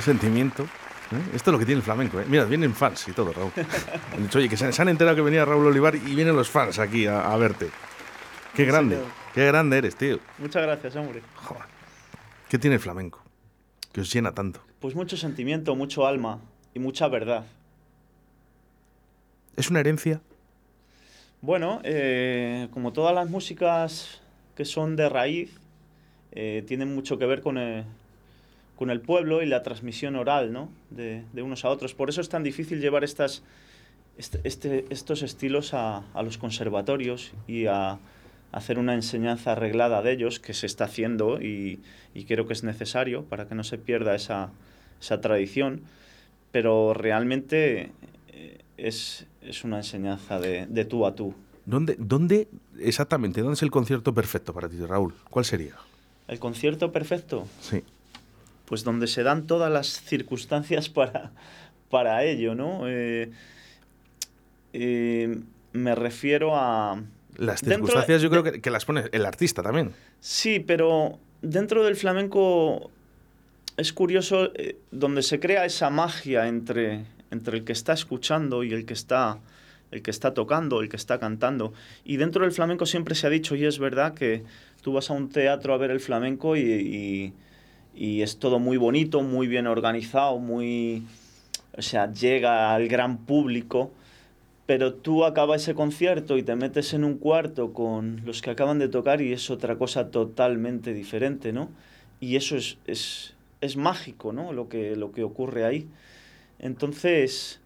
Qué 0.00 0.04
sentimiento. 0.04 0.62
¿eh? 0.62 1.34
Esto 1.34 1.50
es 1.50 1.52
lo 1.52 1.58
que 1.58 1.66
tiene 1.66 1.80
el 1.80 1.82
flamenco. 1.82 2.18
¿eh? 2.18 2.24
Mira, 2.26 2.46
vienen 2.46 2.74
fans 2.74 3.06
y 3.08 3.12
todo, 3.12 3.34
Raúl. 3.34 3.52
Han 4.14 4.22
dicho, 4.22 4.38
oye, 4.38 4.48
que 4.48 4.56
se, 4.56 4.64
han 4.80 4.88
enterado 4.88 5.14
que 5.14 5.20
venía 5.20 5.44
Raúl 5.44 5.66
Olivar 5.66 5.94
y 5.94 6.14
vienen 6.14 6.34
los 6.34 6.48
fans 6.48 6.78
aquí 6.78 7.06
a, 7.06 7.36
verte. 7.36 7.68
Qué 8.54 8.64
grande, 8.64 8.98
qué 9.34 9.44
grande 9.44 9.76
eres, 9.76 9.96
tío. 9.96 10.18
Muchas 10.38 10.62
gracias, 10.62 10.96
hombre. 10.96 11.20
¿Qué 12.48 12.58
tiene 12.58 12.76
el 12.76 12.80
flamenco? 12.80 13.22
Que 13.92 14.00
os 14.00 14.10
llena 14.10 14.32
tanto. 14.32 14.62
Pues 14.80 14.94
mucho 14.94 15.18
sentimiento, 15.18 15.76
mucho 15.76 16.06
alma 16.06 16.40
y 16.72 16.78
mucha 16.78 17.06
verdad. 17.08 17.44
¿Es 19.54 19.68
una 19.68 19.80
herencia? 19.80 20.22
Bueno, 21.42 21.82
eh, 21.84 22.68
como 22.70 22.94
todas 22.94 23.14
las 23.14 23.28
músicas 23.28 24.22
que 24.56 24.64
son 24.64 24.96
de 24.96 25.10
raíz, 25.10 25.60
eh, 26.32 26.64
tienen 26.66 26.94
mucho 26.94 27.18
que 27.18 27.26
ver 27.26 27.42
con 27.42 27.58
con 28.80 28.88
el, 28.88 29.02
pueblo 29.02 29.42
y 29.42 29.46
la 29.46 29.62
transmisión 29.62 30.16
oral 30.16 30.54
¿no? 30.54 30.70
de, 30.88 31.22
unos 31.34 31.66
a 31.66 31.68
otros. 31.68 31.92
Por 31.92 32.08
eso 32.08 32.22
es 32.22 32.30
tan 32.30 32.42
difícil 32.42 32.80
llevar 32.80 33.04
estas, 33.04 33.42
este, 34.16 34.40
este 34.44 34.86
estos 34.88 35.20
estilos 35.20 35.74
a, 35.74 35.98
a, 36.14 36.22
los 36.22 36.38
conservatorios 36.38 37.32
y 37.46 37.66
a, 37.66 37.98
hacer 38.52 38.78
una 38.78 38.94
enseñanza 38.94 39.52
arreglada 39.52 40.00
de 40.00 40.12
ellos, 40.12 40.40
que 40.40 40.54
se 40.54 40.64
está 40.64 40.84
haciendo 40.84 41.42
y, 41.42 41.80
y 42.14 42.24
creo 42.24 42.46
que 42.46 42.54
es 42.54 42.64
necesario 42.64 43.24
para 43.24 43.46
que 43.46 43.54
no 43.54 43.64
se 43.64 43.76
pierda 43.76 44.14
esa, 44.14 44.50
esa 44.98 45.20
tradición. 45.20 45.82
Pero 46.50 46.94
realmente 46.94 47.92
es, 48.76 49.26
es 49.42 49.62
una 49.62 49.76
enseñanza 49.76 50.40
de, 50.40 50.66
de, 50.66 50.84
tú 50.86 51.06
a 51.06 51.14
tú. 51.14 51.34
¿Dónde, 51.66 51.96
¿Dónde 51.98 52.48
exactamente? 52.78 53.42
¿Dónde 53.42 53.54
es 53.54 53.62
el 53.62 53.70
concierto 53.70 54.14
perfecto 54.14 54.54
para 54.54 54.68
ti, 54.68 54.78
Raúl? 54.78 55.14
¿Cuál 55.28 55.44
sería? 55.44 55.74
¿El 56.26 56.38
concierto 56.38 56.90
perfecto? 56.90 57.46
Sí. 57.60 57.82
Pues 58.70 58.84
donde 58.84 59.08
se 59.08 59.24
dan 59.24 59.48
todas 59.48 59.70
las 59.70 60.00
circunstancias 60.00 60.88
para, 60.88 61.32
para 61.90 62.24
ello, 62.24 62.54
¿no? 62.54 62.88
Eh, 62.88 63.30
eh, 64.72 65.40
me 65.72 65.94
refiero 65.96 66.56
a... 66.56 67.02
Las 67.36 67.60
circunstancias 67.60 68.22
yo 68.22 68.30
creo 68.30 68.44
que, 68.44 68.60
que, 68.60 68.70
las 68.70 68.84
pone 68.84 69.04
el 69.10 69.26
artista 69.26 69.62
también. 69.62 69.92
Sí, 70.20 70.60
pero 70.60 71.18
dentro 71.42 71.82
del 71.84 71.96
flamenco 71.96 72.92
es 73.76 73.92
curioso 73.92 74.52
eh, 74.54 74.76
donde 74.92 75.22
se 75.22 75.40
crea 75.40 75.64
esa 75.64 75.90
magia 75.90 76.46
entre, 76.46 77.06
entre 77.32 77.58
el 77.58 77.64
que 77.64 77.72
está 77.72 77.92
escuchando 77.92 78.62
y 78.62 78.72
el 78.72 78.84
que 78.84 78.92
está, 78.92 79.38
el 79.90 80.02
que 80.02 80.12
está 80.12 80.32
tocando, 80.32 80.80
el 80.80 80.88
que 80.88 80.96
está 80.96 81.18
cantando. 81.18 81.72
Y 82.04 82.18
dentro 82.18 82.44
del 82.44 82.52
flamenco 82.52 82.86
siempre 82.86 83.16
se 83.16 83.26
ha 83.26 83.30
dicho, 83.30 83.56
y 83.56 83.64
es 83.64 83.80
verdad, 83.80 84.14
que 84.14 84.44
tú 84.82 84.92
vas 84.92 85.10
a 85.10 85.14
un 85.14 85.28
teatro 85.28 85.74
a 85.74 85.78
ver 85.78 85.90
el 85.90 86.00
flamenco 86.00 86.56
y, 86.56 86.60
y, 86.60 87.32
es 88.00 88.38
todo 88.38 88.58
muy 88.58 88.78
bonito, 88.78 89.20
muy 89.20 89.46
bien 89.46 89.66
organizado, 89.66 90.38
muy... 90.38 91.04
O 91.76 91.82
sea, 91.82 92.10
llega 92.10 92.74
al 92.74 92.88
gran 92.88 93.18
público, 93.18 93.90
pero 94.64 94.94
tú 94.94 95.26
acabas 95.26 95.62
ese 95.62 95.74
concierto 95.74 96.38
y 96.38 96.42
te 96.42 96.56
metes 96.56 96.94
en 96.94 97.04
un 97.04 97.18
cuarto 97.18 97.74
con 97.74 98.22
los 98.24 98.40
que 98.40 98.50
acaban 98.50 98.78
de 98.78 98.88
tocar 98.88 99.20
y 99.20 99.34
es 99.34 99.50
otra 99.50 99.76
cosa 99.76 100.10
totalmente 100.10 100.94
diferente, 100.94 101.52
¿no? 101.52 101.68
Y 102.20 102.36
eso 102.36 102.56
es, 102.56 102.78
es, 102.86 103.34
es 103.60 103.76
mágico, 103.76 104.32
¿no? 104.32 104.54
Lo 104.54 104.70
que, 104.70 104.96
lo 104.96 105.12
que 105.12 105.22
ocurre 105.22 105.66
ahí. 105.66 105.86
Entonces, 106.58 107.60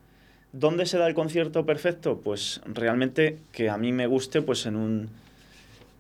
¿dónde 0.53 0.87
se 0.87 0.99
da 0.99 1.07
el 1.07 1.15
concierto 1.15 1.65
perfecto? 1.65 2.21
Pues 2.23 2.61
realmente 2.67 3.39
que 3.53 3.71
a 3.71 3.79
mí 3.79 3.93
me 3.93 4.09
guste 4.09 4.43
pues 4.43 4.67
en 4.67 4.75
un 4.75 5.11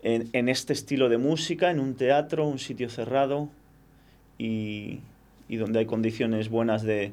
en, 0.03 0.49
este 0.49 0.73
estilo 0.73 1.09
de 1.09 1.19
música, 1.19 1.71
en 1.71 1.81
un 1.81 1.95
teatro, 1.95 2.47
un 2.47 2.59
sitio 2.59 2.91
cerrado 2.91 3.49
y, 4.39 5.01
donde 5.49 5.81
hay 5.81 5.87
condiciones 5.87 6.49
buenas 6.49 6.83
de, 6.83 7.13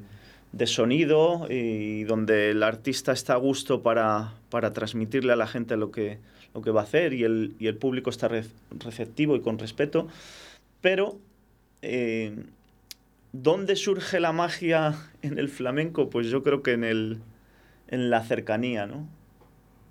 sonido 0.65 1.47
y 1.49 2.03
donde 2.03 2.51
el 2.51 2.63
artista 2.63 3.12
está 3.12 3.34
a 3.34 3.38
gusto 3.38 3.81
para, 3.84 4.34
transmitirle 4.73 5.34
a 5.34 5.36
la 5.36 5.47
gente 5.47 5.77
lo 5.77 5.91
que, 5.91 6.17
lo 6.53 6.62
que 6.62 6.71
va 6.71 6.81
a 6.81 6.84
hacer 6.84 7.13
y 7.13 7.23
el, 7.23 7.55
y 7.60 7.67
el 7.67 7.77
público 7.77 8.10
está 8.10 8.29
receptivo 8.79 9.36
y 9.36 9.41
con 9.41 9.60
respeto. 9.60 10.07
Pero 10.81 11.19
eh, 11.81 12.36
¿Dónde 13.34 13.77
surge 13.77 14.19
la 14.19 14.34
magia 14.34 14.93
en 15.21 15.39
el 15.39 15.47
flamenco? 15.47 16.10
Pues 16.10 16.27
yo 16.27 16.43
creo 16.43 16.62
que 16.62 16.73
en, 16.73 16.84
el, 16.84 17.19
en 17.88 18.10
la 18.10 18.23
cercanía, 18.23 18.86
¿no? 18.88 19.07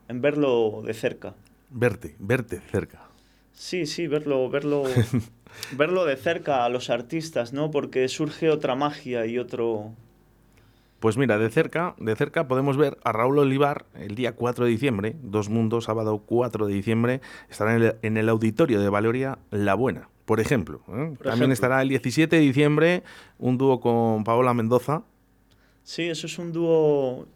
En 0.08 0.20
verlo 0.20 0.82
de 0.84 0.92
cerca. 0.92 1.34
Verte, 1.70 2.16
verte 2.18 2.60
cerca. 2.60 3.08
Sí, 3.52 3.86
sí, 3.86 4.06
verlo, 4.08 4.50
verlo, 4.50 4.84
verlo 5.72 6.04
de 6.04 6.16
cerca 6.16 6.64
a 6.64 6.68
los 6.68 6.90
artistas, 6.90 7.52
¿no? 7.52 7.70
Porque 7.70 8.08
surge 8.08 8.50
otra 8.50 8.74
magia 8.74 9.26
y 9.26 9.38
otro... 9.38 9.92
Pues 11.00 11.16
mira, 11.16 11.38
de 11.38 11.48
cerca, 11.48 11.94
de 11.98 12.14
cerca 12.14 12.46
podemos 12.46 12.76
ver 12.76 12.98
a 13.04 13.12
Raúl 13.12 13.38
Olivar 13.38 13.86
el 13.94 14.14
día 14.14 14.32
4 14.32 14.66
de 14.66 14.70
diciembre, 14.70 15.16
Dos 15.22 15.48
Mundos, 15.48 15.84
sábado 15.84 16.22
4 16.26 16.66
de 16.66 16.74
diciembre, 16.74 17.20
estará 17.48 17.74
en 17.74 17.82
el, 17.82 17.96
en 18.02 18.16
el 18.18 18.28
auditorio 18.28 18.80
de 18.80 18.88
Valoria 18.90 19.38
La 19.50 19.74
Buena 19.74 20.08
por 20.30 20.38
ejemplo. 20.38 20.80
¿eh? 20.86 21.16
También 21.24 21.50
estará 21.50 21.82
el 21.82 21.88
17 21.88 22.36
de 22.36 22.40
diciembre 22.40 23.02
un 23.40 23.58
dúo 23.58 23.80
con 23.80 24.22
Paola 24.22 24.54
Mendoza. 24.54 25.02
Sí, 25.82 26.04
eso 26.04 26.28
es 26.28 26.38
un 26.38 26.52
dúo. 26.52 27.26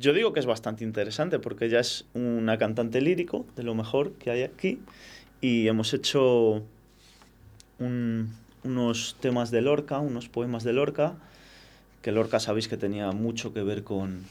Yo 0.00 0.12
digo 0.12 0.32
que 0.32 0.40
es 0.40 0.46
bastante 0.46 0.82
interesante 0.82 1.38
porque 1.38 1.66
ella 1.66 1.78
es 1.78 2.06
una 2.12 2.58
cantante 2.58 3.00
lírico 3.00 3.46
de 3.54 3.62
lo 3.62 3.76
mejor 3.76 4.14
que 4.14 4.32
hay 4.32 4.42
aquí 4.42 4.80
y 5.40 5.68
hemos 5.68 5.94
hecho 5.94 6.64
unos 7.80 9.16
temas 9.20 9.50
de 9.50 9.62
Lorca, 9.62 9.98
unos 9.98 10.28
poemas 10.28 10.62
de 10.64 10.72
Lorca, 10.72 11.14
que 12.02 12.12
Lorca 12.12 12.38
sabéis 12.40 12.68
que 12.68 12.76
tenía 12.76 13.10
mucho 13.12 13.52
que 13.52 13.62
ver 13.62 13.82
con, 13.82 14.24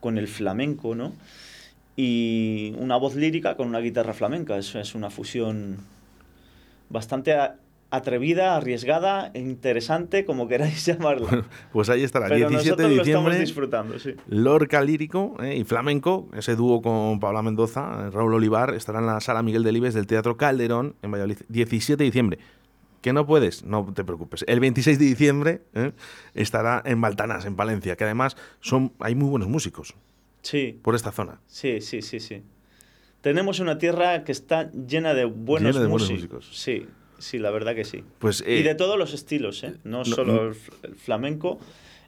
con 0.00 0.18
el 0.18 0.28
flamenco, 0.28 0.94
¿no? 0.94 1.12
Y 1.96 2.74
una 2.78 2.96
voz 2.96 3.14
lírica 3.14 3.56
con 3.56 3.68
una 3.68 3.80
guitarra 3.80 4.14
flamenca, 4.14 4.56
eso 4.56 4.80
es 4.80 4.94
una 4.94 5.10
fusión 5.10 5.78
bastante 6.88 7.36
atrevida, 7.94 8.56
arriesgada 8.56 9.30
e 9.34 9.40
interesante, 9.40 10.24
como 10.24 10.48
queráis 10.48 10.84
llamarla. 10.86 11.46
pues 11.72 11.88
ahí 11.88 12.02
estará, 12.02 12.26
el 12.26 12.48
17 12.48 12.82
de 12.82 12.88
diciembre. 12.88 13.34
Lo 13.34 13.40
disfrutando, 13.40 13.98
sí. 13.98 14.14
Lorca 14.28 14.82
lírico 14.82 15.36
eh, 15.42 15.56
y 15.56 15.64
flamenco, 15.64 16.28
ese 16.34 16.56
dúo 16.56 16.82
con 16.82 17.20
Paula 17.20 17.42
Mendoza, 17.42 18.10
Raúl 18.10 18.34
Olivar, 18.34 18.74
estará 18.74 19.00
en 19.00 19.06
la 19.06 19.20
sala 19.20 19.42
Miguel 19.42 19.62
Delibes 19.62 19.94
del 19.94 20.06
Teatro 20.06 20.36
Calderón 20.36 20.96
en 21.02 21.10
Valladolid, 21.10 21.38
17 21.48 22.02
de 22.02 22.04
diciembre. 22.04 22.38
¿Que 23.00 23.12
no 23.12 23.26
puedes? 23.26 23.64
No 23.64 23.92
te 23.92 24.02
preocupes. 24.02 24.44
El 24.48 24.60
26 24.60 24.98
de 24.98 25.04
diciembre 25.04 25.62
eh, 25.74 25.92
estará 26.32 26.82
en 26.86 27.00
Baltanas, 27.00 27.44
en 27.44 27.54
Palencia, 27.54 27.96
que 27.96 28.04
además 28.04 28.36
son, 28.60 28.92
hay 28.98 29.14
muy 29.14 29.28
buenos 29.28 29.48
músicos. 29.48 29.94
Sí. 30.40 30.78
Por 30.82 30.94
esta 30.94 31.12
zona. 31.12 31.40
Sí, 31.46 31.80
sí, 31.82 32.00
sí, 32.00 32.20
sí 32.20 32.42
tenemos 33.24 33.58
una 33.58 33.78
tierra 33.78 34.22
que 34.22 34.32
está 34.32 34.70
llena 34.70 35.14
de 35.14 35.24
buenos, 35.24 35.74
músicos. 35.88 36.46
Sí, 36.52 36.86
sí, 37.18 37.38
la 37.38 37.50
verdad 37.50 37.74
que 37.74 37.84
sí. 37.84 38.04
Pues, 38.18 38.42
y 38.46 38.62
de 38.62 38.70
eh, 38.70 38.74
todos 38.74 38.98
los 38.98 39.14
estilos, 39.14 39.62
¿eh? 39.64 39.74
no, 39.84 40.04
solo 40.04 40.48
el 40.48 40.94
flamenco. 40.96 41.58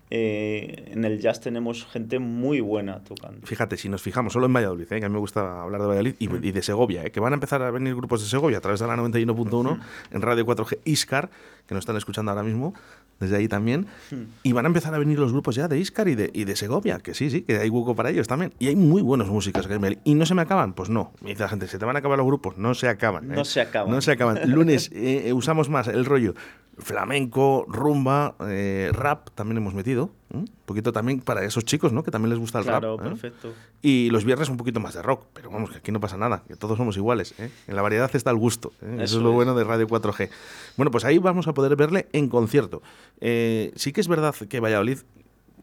Eh, 0.09 0.90
en 0.92 1.05
el 1.05 1.19
jazz 1.21 1.40
tenemos 1.40 1.85
gente 1.85 2.21
muy 2.21 2.61
buena 2.61 3.03
tocando. 3.03 3.45
Fíjate, 3.45 3.77
si 3.77 3.88
nos 3.88 4.03
fijamos 4.03 4.33
solo 4.33 4.47
en 4.47 4.53
Valladolid, 4.53 4.92
¿eh? 4.92 5.01
que 5.01 5.05
a 5.05 5.09
mí 5.09 5.12
me 5.12 5.19
gusta 5.19 5.62
hablar 5.62 5.81
de 5.81 5.87
Valladolid 5.88 6.14
y, 6.21 6.53
de 6.53 6.62
Segovia, 6.62 7.05
¿eh? 7.05 7.11
que 7.11 7.19
van 7.19 7.33
a 7.33 7.35
empezar 7.35 7.61
a 7.62 7.73
venir 7.73 7.97
grupos 7.97 8.23
de 8.23 8.29
Segovia 8.29 8.59
a 8.59 8.61
través 8.61 8.79
de 8.79 8.87
la 8.87 8.97
91.1 8.97 9.81
en 10.12 10.23
Radio 10.23 10.47
4G 10.47 10.79
Iscar, 10.85 11.31
que 11.66 11.74
nos 11.74 11.83
están 11.83 11.96
escuchando 11.96 12.31
ahora 12.31 12.42
mismo, 12.42 12.74
desde 13.20 13.37
ahí 13.37 13.48
también. 13.48 13.87
Hmm. 14.11 14.24
Y 14.42 14.52
van 14.52 14.66
a 14.66 14.68
empezar 14.68 14.94
a 14.94 14.98
venir 14.98 15.18
los 15.18 15.33
grupos 15.33 15.55
ya 15.55 15.68
de 15.68 15.79
Iscar 15.79 16.09
y 16.09 16.14
de, 16.14 16.31
y 16.33 16.44
de 16.44 16.57
Segovia, 16.57 16.98
que 16.98 17.14
sí, 17.14 17.31
sí, 17.31 17.42
que 17.42 17.59
hay 17.59 17.68
hueco 17.68 17.94
para 17.94 18.11
ellos 18.11 18.29
también. 18.29 18.52
Y 18.59 18.68
hay 18.68 18.76
muy 18.76 19.02
buenos 19.02 19.29
músicos. 19.29 19.68
¿Y 20.05 20.14
no 20.14 20.26
se 20.26 20.35
me 20.35 20.42
acaban? 20.42 20.74
Pues 20.74 20.90
no. 20.90 21.12
Me 21.20 21.31
dice 21.31 21.42
la 21.42 21.48
gente, 21.48 21.66
¿se 21.66 21.79
te 21.79 21.85
van 21.85 21.96
a 21.96 22.00
acabar 22.00 22.18
los 22.18 22.26
grupos? 22.26 22.59
No 22.59 22.74
se 22.74 22.88
acaban. 22.88 23.29
No 23.29 23.44
se 23.44 23.61
acaban. 23.61 23.90
No 23.90 24.00
se 24.00 24.12
acaban. 24.12 24.38
Lunes 24.50 24.90
eh, 24.92 25.33
usamos 25.33 25.68
más 25.68 25.88
el 25.88 26.05
rollo 26.05 26.35
flamenco, 26.79 27.64
rumba, 27.68 28.35
eh, 28.48 28.90
rap 28.92 29.31
también 29.35 29.59
hemos 29.59 29.74
metido. 29.74 30.11
Un 30.33 30.51
poquito 30.65 30.93
también 30.93 31.21
para 31.21 31.45
esos 31.45 31.65
chicos, 31.65 31.93
¿no? 31.93 32.03
Que 32.03 32.11
también 32.11 32.31
les 32.31 32.39
gusta 32.39 32.59
el 32.59 32.65
rap. 32.65 32.81
Claro, 32.81 32.97
perfecto. 32.97 33.53
Y 33.81 34.11
los 34.11 34.25
viernes 34.25 34.49
un 34.49 34.57
poquito 34.57 34.81
más 34.81 34.95
de 34.95 35.03
rock. 35.03 35.27
Pero 35.33 35.51
vamos, 35.51 35.71
que 35.71 35.79
aquí 35.79 35.93
no 35.93 36.01
pasa 36.01 36.17
nada, 36.17 36.43
que 36.49 36.57
todos 36.57 36.77
somos 36.77 36.97
iguales. 36.97 37.35
¿eh? 37.39 37.51
En 37.69 37.77
la 37.77 37.83
variedad 37.83 38.11
está 38.15 38.31
el 38.31 38.37
gusto. 38.37 38.73
Eso, 38.81 39.19
es 39.19 39.23
lo 39.23 39.33
bueno 39.33 39.55
de 39.55 39.65
Radio 39.65 39.87
4G. 39.87 40.29
Bueno, 40.77 40.91
pues 40.91 41.05
ahí 41.05 41.19
vamos 41.19 41.47
a 41.47 41.55
poder 41.55 41.77
verle 41.77 42.09
en 42.12 42.29
concierto. 42.29 42.83
Eh, 43.21 43.73
sí 43.77 43.93
que 43.93 44.01
es 44.01 44.09
verdad 44.09 44.35
que 44.35 44.59
Valladolid, 44.59 44.99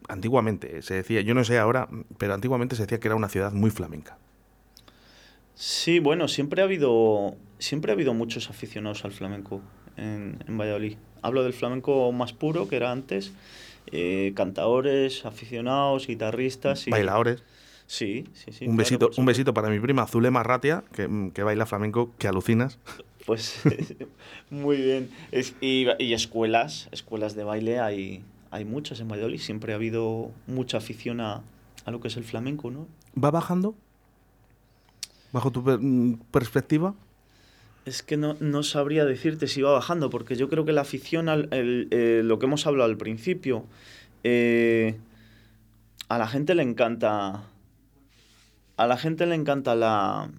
antiguamente 0.08 0.82
se 0.82 0.94
decía, 0.94 1.20
yo 1.20 1.34
no 1.34 1.44
sé 1.44 1.58
ahora, 1.58 1.88
pero 2.18 2.34
antiguamente 2.34 2.76
se 2.76 2.82
decía 2.82 2.98
que 2.98 3.08
era 3.08 3.16
una 3.16 3.28
ciudad 3.28 3.52
muy 3.52 3.70
flamenca. 3.70 4.18
Sí, 5.54 6.00
bueno, 6.00 6.26
siempre 6.26 6.62
ha 6.62 6.64
habido, 6.64 7.36
siempre 7.58 7.92
ha 7.92 7.94
habido 7.94 8.12
muchos 8.12 8.50
aficionados 8.50 9.04
al 9.04 9.12
flamenco 9.12 9.60
en, 9.96 10.38
Valladolid. 10.48 10.96
Hablo 11.22 11.42
del 11.42 11.52
flamenco 11.52 12.10
más 12.12 12.32
puro 12.32 12.68
que 12.68 12.76
era 12.76 12.90
antes, 12.90 13.32
eh, 13.92 14.32
cantadores, 14.34 15.24
aficionados, 15.24 16.06
guitarristas. 16.06 16.86
Y... 16.86 16.90
Bailadores. 16.90 17.42
Sí, 17.86 18.24
sí, 18.32 18.52
sí. 18.52 18.66
Un, 18.66 18.76
besito, 18.76 19.10
un 19.16 19.26
besito 19.26 19.52
para 19.52 19.68
mi 19.68 19.78
prima 19.78 20.06
Zulema 20.06 20.42
Ratia, 20.42 20.84
que, 20.92 21.30
que 21.34 21.42
baila 21.42 21.66
flamenco, 21.66 22.12
que 22.18 22.28
alucinas. 22.28 22.78
Pues 23.26 23.60
muy 24.50 24.76
bien. 24.76 25.10
y, 25.60 25.86
y, 25.98 26.12
escuelas, 26.14 26.88
escuelas 26.92 27.34
de 27.34 27.44
baile 27.44 27.80
hay, 27.80 28.22
hay 28.50 28.64
muchas 28.64 29.00
en 29.00 29.08
Valladolid. 29.08 29.38
Siempre 29.38 29.72
ha 29.72 29.76
habido 29.76 30.30
mucha 30.46 30.78
afición 30.78 31.20
a, 31.20 31.42
a 31.84 31.90
lo 31.90 32.00
que 32.00 32.08
es 32.08 32.16
el 32.16 32.24
flamenco, 32.24 32.70
¿no? 32.70 32.86
¿Va 33.22 33.30
bajando? 33.30 33.74
¿Bajo 35.32 35.50
tu 35.50 35.62
mm, 35.62 36.20
perspectiva? 36.30 36.94
Es 37.84 38.02
que 38.02 38.16
no, 38.16 38.36
no, 38.40 38.62
sabría 38.62 39.04
decirte 39.04 39.46
si 39.46 39.60
va 39.60 39.72
bajando, 39.72 40.08
porque 40.08 40.36
yo 40.36 40.48
creo 40.48 40.64
que 40.64 40.72
la 40.72 40.80
afición, 40.80 41.28
al, 41.28 41.48
el, 41.52 41.88
eh, 41.90 42.22
lo 42.24 42.38
que 42.38 42.46
hemos 42.46 42.66
hablado 42.66 42.88
al 42.88 42.96
principio, 42.96 43.66
eh, 44.22 44.96
a 46.08 46.18
la 46.18 46.26
gente 46.26 46.54
le 46.54 46.62
encanta. 46.62 47.44
A 48.76 48.86
la 48.86 48.96
gente 48.96 49.26
le 49.26 49.34
encanta 49.34 49.74
la, 49.74 50.30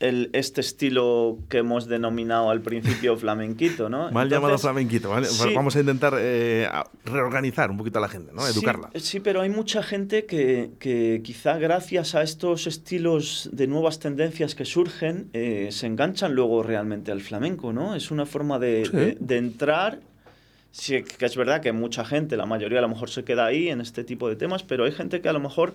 el, 0.00 0.30
este 0.32 0.60
estilo 0.60 1.38
que 1.48 1.58
hemos 1.58 1.88
denominado 1.88 2.50
al 2.50 2.60
principio 2.60 3.16
flamenquito, 3.18 3.88
¿no? 3.88 4.10
Mal 4.12 4.28
llamado 4.28 4.56
flamenquito, 4.58 5.10
¿vale? 5.10 5.28
Vamos 5.54 5.74
a 5.76 5.80
intentar 5.80 6.14
eh, 6.18 6.68
reorganizar 7.04 7.70
un 7.70 7.78
poquito 7.78 7.98
a 7.98 8.02
la 8.02 8.08
gente, 8.08 8.32
¿no? 8.32 8.46
Educarla. 8.46 8.90
Sí, 8.94 9.20
pero 9.20 9.40
hay 9.40 9.50
mucha 9.50 9.82
gente 9.82 10.24
que, 10.24 10.70
que, 10.78 11.20
quizá 11.24 11.58
gracias 11.58 12.14
a 12.14 12.22
estos 12.22 12.66
estilos 12.66 13.50
de 13.52 13.66
nuevas 13.66 13.98
tendencias 13.98 14.54
que 14.54 14.64
surgen, 14.64 15.30
eh, 15.32 15.68
se 15.72 15.86
enganchan 15.86 16.34
luego 16.34 16.62
realmente 16.62 17.10
al 17.10 17.20
flamenco, 17.20 17.72
¿no? 17.72 17.94
Es 17.94 18.10
una 18.10 18.26
forma 18.26 18.58
de, 18.58 19.16
de, 19.18 19.36
entrar... 19.36 20.00
Sí, 20.70 21.02
que 21.02 21.26
es 21.26 21.34
verdad 21.34 21.60
que 21.60 21.72
mucha 21.72 22.04
gente, 22.04 22.36
la 22.36 22.46
mayoría 22.46 22.78
a 22.78 22.82
lo 22.82 22.88
mejor 22.88 23.10
se 23.10 23.24
queda 23.24 23.46
ahí 23.46 23.68
en 23.68 23.80
este 23.80 24.04
tipo 24.04 24.28
de 24.28 24.36
temas, 24.36 24.62
pero 24.62 24.84
hay 24.84 24.92
gente 24.92 25.20
que 25.20 25.28
a 25.28 25.32
lo 25.32 25.40
mejor, 25.40 25.74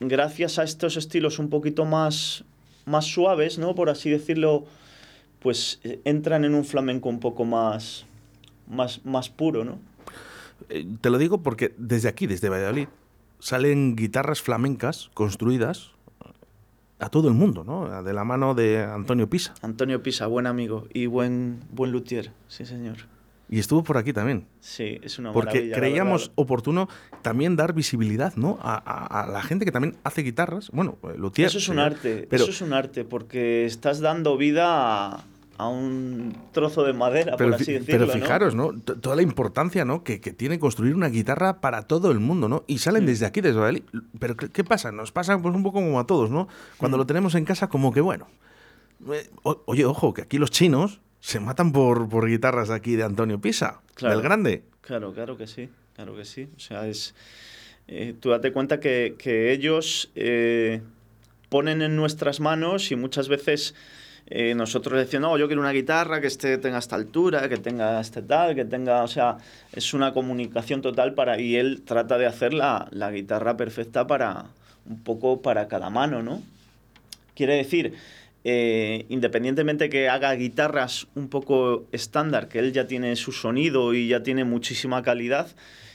gracias 0.00 0.58
a 0.58 0.64
estos 0.64 0.96
estilos 0.96 1.38
un 1.38 1.50
poquito 1.50 1.84
más 1.84 2.44
más 2.86 3.04
suaves, 3.04 3.58
¿no? 3.58 3.74
Por 3.74 3.90
así 3.90 4.08
decirlo, 4.08 4.64
pues 5.40 5.80
eh, 5.84 6.00
entran 6.04 6.44
en 6.44 6.54
un 6.54 6.64
flamenco 6.64 7.08
un 7.08 7.20
poco 7.20 7.44
más, 7.44 8.06
más, 8.66 9.04
más 9.04 9.28
puro, 9.28 9.64
¿no? 9.64 9.78
Eh, 10.70 10.86
te 11.00 11.10
lo 11.10 11.18
digo 11.18 11.42
porque 11.42 11.74
desde 11.76 12.08
aquí, 12.08 12.26
desde 12.26 12.48
Valladolid, 12.48 12.88
salen 13.38 13.94
guitarras 13.96 14.40
flamencas 14.40 15.10
construidas 15.12 15.90
a 16.98 17.10
todo 17.10 17.28
el 17.28 17.34
mundo, 17.34 17.62
¿no? 17.64 18.02
De 18.02 18.14
la 18.14 18.24
mano 18.24 18.54
de 18.54 18.82
Antonio 18.82 19.28
Pisa. 19.28 19.54
Antonio 19.60 20.02
Pisa, 20.02 20.26
buen 20.28 20.46
amigo 20.46 20.86
y 20.94 21.06
buen, 21.06 21.60
buen 21.70 21.92
luthier, 21.92 22.32
sí 22.48 22.64
señor. 22.64 22.96
Y 23.48 23.60
estuvo 23.60 23.84
por 23.84 23.96
aquí 23.96 24.12
también. 24.12 24.46
Sí, 24.60 24.98
es 25.02 25.18
una 25.18 25.32
Porque 25.32 25.70
creíamos 25.70 26.32
oportuno 26.34 26.88
también 27.22 27.54
dar 27.54 27.74
visibilidad 27.74 28.34
¿no? 28.34 28.58
A, 28.60 29.22
a, 29.22 29.26
la 29.28 29.42
gente 29.42 29.64
que 29.64 29.72
también 29.72 29.96
hace 30.04 30.22
guitarras. 30.22 30.70
Bueno, 30.72 30.98
luthier. 31.16 31.48
Eso 31.48 31.58
es 31.58 31.68
un 31.68 31.78
arte, 31.78 32.26
pero, 32.28 32.42
eso 32.42 32.52
es 32.52 32.60
un 32.60 32.72
arte, 32.72 33.04
porque 33.04 33.64
estás 33.64 34.00
dando 34.00 34.36
vida 34.36 35.14
a, 35.14 35.24
a 35.58 35.68
un 35.68 36.36
trozo 36.52 36.84
de 36.84 36.92
madera, 36.92 37.36
pero, 37.36 37.50
por 37.50 37.60
así 37.60 37.72
decirlo. 37.72 38.06
Pero 38.06 38.20
fijaros, 38.20 38.54
¿no? 38.54 38.72
Toda 38.72 39.16
la 39.16 39.22
importancia 39.22 39.84
¿no? 39.84 40.02
Que, 40.04 40.20
que, 40.20 40.32
tiene 40.32 40.58
construir 40.58 40.94
una 40.94 41.08
guitarra 41.08 41.60
para 41.60 41.82
todo 41.82 42.10
el 42.10 42.20
mundo, 42.20 42.48
¿no? 42.48 42.64
Y 42.66 42.78
salen 42.78 43.04
mm. 43.04 43.06
desde 43.06 43.26
aquí, 43.26 43.40
desde 43.40 43.58
Valladolid. 43.58 43.84
Pero 44.18 44.36
¿qué 44.36 44.64
pasa? 44.64 44.92
Nos 44.92 45.12
pasa 45.12 45.40
pues 45.40 45.54
un 45.54 45.62
poco 45.62 45.80
como 45.80 46.00
a 46.00 46.06
todos, 46.06 46.30
¿no? 46.30 46.48
Cuando 46.78 46.96
mm. 46.96 47.00
lo 47.00 47.06
tenemos 47.06 47.34
en 47.34 47.44
casa, 47.44 47.68
como 47.68 47.92
que 47.92 48.00
bueno. 48.00 48.26
Eh, 49.10 49.30
oye, 49.42 49.84
ojo, 49.84 50.14
que 50.14 50.22
aquí 50.22 50.38
los 50.38 50.50
chinos 50.50 51.00
se 51.26 51.40
matan 51.40 51.72
por, 51.72 52.08
por 52.08 52.28
guitarras 52.28 52.70
aquí 52.70 52.94
de 52.94 53.02
Antonio 53.02 53.40
Pisa, 53.40 53.80
del 54.00 54.22
grande. 54.22 54.62
Claro, 54.80 55.12
claro 55.12 55.36
que 55.36 55.48
sí, 55.48 55.68
claro 55.96 56.14
que 56.14 56.24
sí. 56.24 56.48
O 56.56 56.60
sea, 56.60 56.86
es. 56.86 57.16
Eh, 57.88 58.14
tú 58.20 58.30
date 58.30 58.52
cuenta 58.52 58.78
que, 58.78 59.16
que 59.18 59.50
ellos 59.50 60.08
eh, 60.14 60.82
ponen 61.48 61.82
en 61.82 61.96
nuestras 61.96 62.38
manos 62.38 62.92
y 62.92 62.96
muchas 62.96 63.26
veces 63.26 63.74
eh, 64.28 64.54
nosotros 64.54 65.00
decimos, 65.00 65.30
no, 65.30 65.36
yo 65.36 65.48
quiero 65.48 65.62
una 65.62 65.72
guitarra 65.72 66.20
que 66.20 66.28
esté, 66.28 66.58
tenga 66.58 66.78
esta 66.78 66.94
altura, 66.94 67.48
que 67.48 67.56
tenga 67.56 68.00
este 68.00 68.22
tal, 68.22 68.54
que 68.54 68.64
tenga, 68.64 69.02
o 69.02 69.08
sea, 69.08 69.36
es 69.72 69.94
una 69.94 70.14
comunicación 70.14 70.80
total 70.80 71.14
para, 71.14 71.40
y 71.40 71.56
él 71.56 71.82
trata 71.84 72.18
de 72.18 72.26
hacer 72.26 72.54
la, 72.54 72.86
la 72.92 73.10
guitarra 73.10 73.56
perfecta 73.56 74.06
para, 74.06 74.44
un 74.88 75.02
poco 75.02 75.42
para 75.42 75.66
cada 75.66 75.90
mano, 75.90 76.22
¿no? 76.22 76.40
Quiere 77.34 77.56
decir, 77.56 77.94
eh, 78.48 79.06
independientemente 79.08 79.90
que 79.90 80.08
haga 80.08 80.32
guitarras 80.34 81.08
un 81.16 81.26
poco 81.26 81.88
estándar, 81.90 82.46
que 82.46 82.60
él 82.60 82.72
ya 82.72 82.86
tiene 82.86 83.16
su 83.16 83.32
sonido 83.32 83.92
y 83.92 84.06
ya 84.06 84.22
tiene 84.22 84.44
muchísima 84.44 85.02
calidad, 85.02 85.48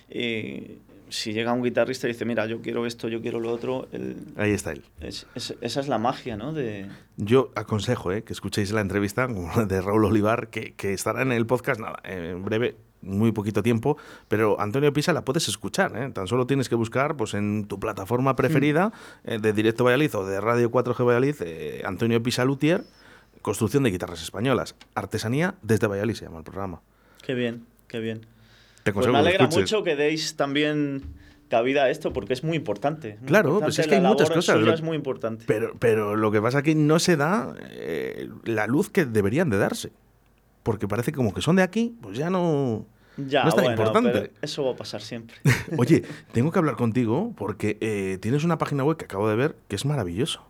eh, 0.09 0.79
si 1.07 1.31
llega 1.31 1.53
un 1.53 1.63
guitarrista 1.63 2.09
y 2.09 2.11
dice, 2.11 2.25
mira, 2.25 2.47
yo 2.47 2.61
quiero 2.61 2.85
esto, 2.85 3.07
yo 3.07 3.21
quiero 3.21 3.39
lo 3.39 3.53
otro... 3.53 3.87
Ahí 4.35 4.51
está 4.51 4.73
él. 4.73 4.83
esa 4.99 5.55
es 5.61 5.87
la 5.87 5.97
magia, 5.97 6.35
¿no? 6.35 6.51
De... 6.51 6.87
Yo 7.15 7.53
aconsejo 7.55 8.11
eh, 8.11 8.23
que 8.25 8.33
escuchéis 8.33 8.73
la 8.73 8.81
entrevista 8.81 9.29
de 9.67 9.79
Raúl 9.79 10.03
Olivar, 10.03 10.49
que, 10.49 10.73
que 10.73 10.91
estará 10.91 11.21
en 11.21 11.31
el 11.31 11.45
podcast, 11.45 11.79
nada, 11.79 12.01
en 12.03 12.43
breve, 12.43 12.75
muy 13.01 13.31
poquito 13.31 13.63
tiempo, 13.63 13.97
pero 14.27 14.59
Antonio 14.59 14.91
Pisa 14.93 15.13
la 15.13 15.23
puedes 15.23 15.47
escuchar, 15.47 15.95
¿eh? 15.97 16.09
tan 16.11 16.27
solo 16.27 16.47
tienes 16.47 16.69
que 16.69 16.75
buscar 16.75 17.17
pues 17.17 17.33
en 17.33 17.65
tu 17.65 17.79
plataforma 17.79 18.35
preferida 18.35 18.89
mm. 18.89 19.29
eh, 19.29 19.39
de 19.39 19.53
Directo 19.53 19.83
Valladolid 19.83 20.15
o 20.15 20.25
de 20.25 20.41
Radio 20.41 20.71
4G 20.71 21.05
Valladolid, 21.05 21.35
eh, 21.41 21.81
Antonio 21.85 22.21
Pisa 22.21 22.45
Luthier, 22.45 22.83
construcción 23.41 23.83
de 23.83 23.91
guitarras 23.91 24.21
españolas, 24.21 24.75
artesanía 24.95 25.55
desde 25.61 25.87
Valladolid 25.87 26.15
se 26.15 26.25
llama 26.25 26.39
el 26.39 26.43
programa. 26.43 26.81
Qué 27.23 27.33
bien, 27.33 27.65
qué 27.87 27.99
bien. 27.99 28.25
pues 28.83 29.07
me 29.07 29.17
alegra 29.17 29.47
mucho 29.47 29.83
que 29.83 29.95
deis 29.95 30.35
también 30.35 31.03
cabida 31.49 31.83
a 31.83 31.89
esto 31.89 32.13
porque 32.13 32.33
es 32.33 32.43
muy 32.43 32.55
importante. 32.55 33.17
claro, 33.25 33.59
pues 33.59 33.77
es 33.77 33.87
que 33.87 33.95
hay 33.95 34.01
muchas 34.01 34.29
cosas. 34.29 34.57
es 34.65 34.81
muy 34.81 34.95
importante. 34.95 35.43
Pero, 35.47 35.75
pero 35.77 36.15
lo 36.15 36.31
que 36.31 36.41
pasa 36.41 36.59
es 36.59 36.63
que 36.63 36.75
no 36.75 36.99
se 36.99 37.17
da 37.17 37.53
la 38.45 38.67
luz 38.67 38.89
que 38.89 39.05
deberían 39.05 39.49
de 39.49 39.57
darse 39.57 39.91
porque 40.63 40.87
parece 40.87 41.11
como 41.11 41.33
que 41.33 41.41
son 41.41 41.55
de 41.55 41.63
aquí, 41.63 41.95
pues 42.01 42.17
ya 42.17 42.29
no, 42.29 42.85
ya, 43.17 43.43
no 43.43 43.49
es 43.49 43.55
tan 43.55 43.65
importante. 43.65 44.31
eso 44.41 44.65
va 44.65 44.71
a 44.71 44.75
pasar 44.75 45.01
siempre. 45.01 45.37
Oye, 45.77 46.03
tengo 46.31 46.51
que 46.51 46.59
hablar 46.59 46.75
contigo 46.75 47.33
porque 47.37 47.77
eh, 47.81 48.17
tienes 48.21 48.43
una 48.43 48.57
página 48.57 48.83
web 48.83 48.97
que 48.97 49.05
acabo 49.05 49.29
de 49.29 49.35
ver 49.35 49.55
que 49.67 49.75
es 49.75 49.85
maravilloso. 49.85 50.45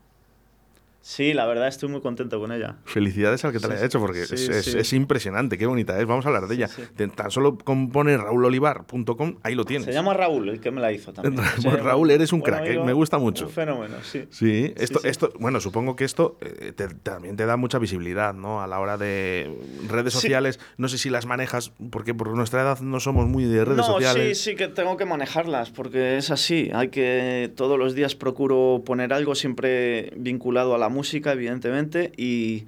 Sí, 1.02 1.34
la 1.34 1.48
verdad 1.48 1.68
estoy 1.68 1.90
muy 1.90 2.02
contento 2.02 2.40
con 2.40 2.52
ella. 2.52 2.76
Felicidades 2.86 3.44
al 3.44 3.52
que 3.52 3.60
te 3.60 3.68
la 3.68 3.74
haya 3.74 3.86
hecho 3.86 4.00
porque 4.00 4.22
es, 4.22 4.32
es, 4.32 4.94
impresionante, 4.94 5.58
qué 5.58 5.66
bonita 5.66 6.00
es. 6.00 6.06
Vamos 6.06 6.26
a 6.26 6.30
hablar 6.30 6.48
de 6.48 6.56
ella. 6.56 6.70
Tan 7.16 7.32
solo 7.32 7.58
compone 7.58 8.18
raulolivar.com, 8.18 9.38
ahí 9.42 9.56
lo 9.56 9.66
tienes. 9.66 9.86
Se 9.86 9.94
llama 9.94 10.14
Raúl, 10.14 10.50
el 10.50 10.60
que 10.60 10.70
me 10.70 10.80
la 10.80 10.92
hizo 10.92 11.12
también. 11.12 11.44
Raúl, 11.84 12.12
eres 12.12 12.32
un 12.34 12.42
crack, 12.42 12.66
¿eh? 12.68 12.80
me 12.80 12.94
gusta 12.94 13.18
mucho. 13.18 13.46
Un 13.46 13.52
fenómeno, 13.52 13.96
sí. 14.04 14.26
Sí, 14.30 14.74
esto, 14.78 15.00
esto 15.04 15.34
bueno, 15.40 15.60
supongo 15.60 15.96
que 15.96 16.06
esto 16.06 16.38
eh, 16.42 16.74
también 17.02 17.36
te 17.36 17.48
da 17.48 17.58
mucha 17.58 17.80
visibilidad, 17.80 18.36
¿no? 18.36 18.62
A 18.62 18.68
la 18.68 18.80
hora 18.80 18.98
de 18.98 19.52
redes 19.88 20.14
sociales, 20.14 20.60
no 20.78 20.88
sé 20.88 21.00
si 21.00 21.10
las 21.10 21.26
manejas, 21.26 21.72
porque 21.90 22.14
por 22.14 22.30
nuestra 22.36 22.62
edad 22.62 22.80
no 22.80 23.00
somos 23.00 23.28
muy 23.28 23.46
de 23.46 23.66
redes 23.66 23.86
sociales. 23.88 24.28
No, 24.28 24.36
sí, 24.36 24.52
sí 24.52 24.56
que 24.56 24.68
tengo 24.68 24.98
que 24.98 25.06
manejarlas, 25.06 25.72
porque 25.72 26.18
es 26.18 26.30
así. 26.30 26.70
Hay 26.74 26.90
que, 26.90 27.52
todos 27.56 27.80
los 27.80 27.96
días 27.96 28.16
procuro 28.16 28.84
poner 28.86 29.14
algo 29.14 29.34
siempre 29.34 30.14
vinculado 30.16 30.76
a 30.76 30.78
la 30.78 30.91
música, 30.92 31.34
evidentemente, 31.34 32.12
y 32.16 32.66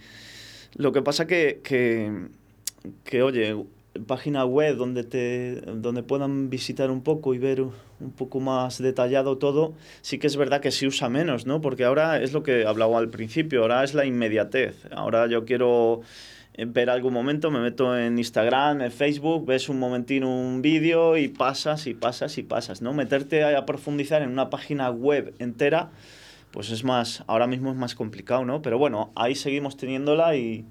lo 0.75 0.91
que 0.91 1.03
pasa 1.03 1.27
que, 1.27 1.61
que, 1.63 2.11
que 3.03 3.21
oye, 3.21 3.55
página 4.07 4.45
web 4.45 4.75
donde, 4.75 5.03
te, 5.03 5.61
donde 5.61 6.03
puedan 6.03 6.49
visitar 6.49 6.89
un 6.89 7.03
poco 7.03 7.33
y 7.33 7.37
ver 7.37 7.61
un 7.61 8.11
poco 8.15 8.39
más 8.39 8.81
detallado 8.81 9.37
todo, 9.37 9.73
sí 10.01 10.17
que 10.17 10.27
es 10.27 10.35
verdad 10.35 10.61
que 10.61 10.71
se 10.71 10.87
usa 10.87 11.09
menos, 11.09 11.45
¿no? 11.45 11.61
Porque 11.61 11.85
ahora 11.85 12.21
es 12.21 12.33
lo 12.33 12.43
que 12.43 12.65
hablaba 12.65 12.97
al 12.97 13.09
principio, 13.09 13.61
ahora 13.61 13.83
es 13.83 13.93
la 13.93 14.05
inmediatez. 14.05 14.87
Ahora 14.91 15.27
yo 15.27 15.45
quiero 15.45 16.01
eh, 16.55 16.65
ver 16.65 16.89
algún 16.89 17.13
momento, 17.13 17.51
me 17.51 17.59
meto 17.59 17.97
en 17.97 18.17
Instagram, 18.17 18.81
en 18.81 18.91
Facebook, 18.91 19.45
ves 19.45 19.69
un 19.69 19.79
momentino 19.79 20.29
un 20.29 20.61
vídeo 20.61 21.17
y 21.17 21.27
pasas 21.27 21.87
y 21.87 21.93
pasas 21.93 22.37
y 22.37 22.43
pasas, 22.43 22.81
¿no? 22.81 22.93
Meterte 22.93 23.43
a 23.43 23.65
profundizar 23.65 24.21
en 24.21 24.29
una 24.29 24.49
página 24.49 24.89
web 24.89 25.33
entera 25.39 25.91
pues 26.53 26.69
es 26.69 26.83
más, 26.83 27.23
ahora 27.25 27.47
mismo 27.47 27.71
es 27.71 27.75
más 27.75 27.95
complicado, 27.95 28.45
¿no? 28.45 28.61
Pero 28.61 28.77
bueno, 28.77 29.11
ahí 29.15 29.33
seguimos 29.33 29.75
teniéndola 29.75 30.35
y, 30.35 30.63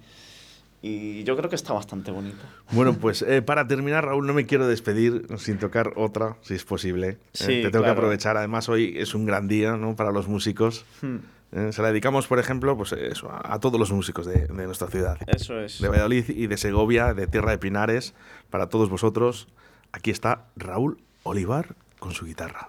y 0.80 1.24
yo 1.24 1.36
creo 1.36 1.50
que 1.50 1.56
está 1.56 1.72
bastante 1.72 2.12
bonito. 2.12 2.38
Bueno, 2.70 2.94
pues 2.94 3.22
eh, 3.22 3.42
para 3.42 3.66
terminar, 3.66 4.06
Raúl, 4.06 4.24
no 4.24 4.32
me 4.32 4.46
quiero 4.46 4.68
despedir 4.68 5.26
sin 5.38 5.58
tocar 5.58 5.94
otra, 5.96 6.36
si 6.42 6.54
es 6.54 6.64
posible. 6.64 7.08
Eh, 7.08 7.18
sí, 7.32 7.62
te 7.62 7.70
tengo 7.70 7.84
que 7.84 7.90
aprovechar, 7.90 8.36
además 8.36 8.68
hoy 8.68 8.94
es 8.96 9.12
un 9.16 9.26
gran 9.26 9.48
día 9.48 9.76
¿no? 9.76 9.96
para 9.96 10.12
los 10.12 10.28
músicos. 10.28 10.84
Hmm. 11.00 11.16
Eh, 11.50 11.72
se 11.72 11.82
la 11.82 11.88
dedicamos, 11.88 12.28
por 12.28 12.38
ejemplo, 12.38 12.76
pues 12.76 12.92
eso, 12.92 13.28
a, 13.28 13.52
a 13.52 13.58
todos 13.58 13.78
los 13.78 13.90
músicos 13.90 14.24
de, 14.24 14.46
de, 14.46 14.66
nuestra 14.66 14.86
ciudad. 14.86 15.18
Eso 15.26 15.58
es. 15.58 15.80
De 15.80 15.88
Valladolid 15.88 16.28
y 16.28 16.46
de 16.46 16.56
Segovia, 16.58 17.12
de 17.12 17.26
Tierra 17.26 17.50
de 17.50 17.58
Pinares, 17.58 18.14
para 18.50 18.68
todos 18.68 18.88
vosotros. 18.88 19.48
Aquí 19.90 20.12
está 20.12 20.44
Raúl 20.54 21.02
Olivar 21.24 21.74
con 21.98 22.12
su 22.12 22.24
guitarra. 22.24 22.68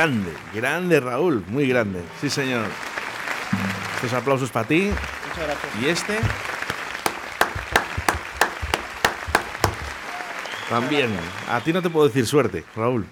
Grande, 0.00 0.32
grande 0.54 0.98
Raúl, 0.98 1.44
muy 1.48 1.68
grande. 1.68 2.00
Sí, 2.22 2.30
señor. 2.30 2.64
Estos 3.96 4.14
aplausos 4.14 4.50
para 4.50 4.66
ti. 4.66 4.90
Muchas 5.28 5.46
gracias. 5.46 5.82
Y 5.82 5.88
este. 5.90 6.18
También. 10.70 11.10
A 11.50 11.60
ti 11.60 11.74
no 11.74 11.82
te 11.82 11.90
puedo 11.90 12.06
decir 12.08 12.26
suerte, 12.26 12.64
Raúl. 12.74 13.04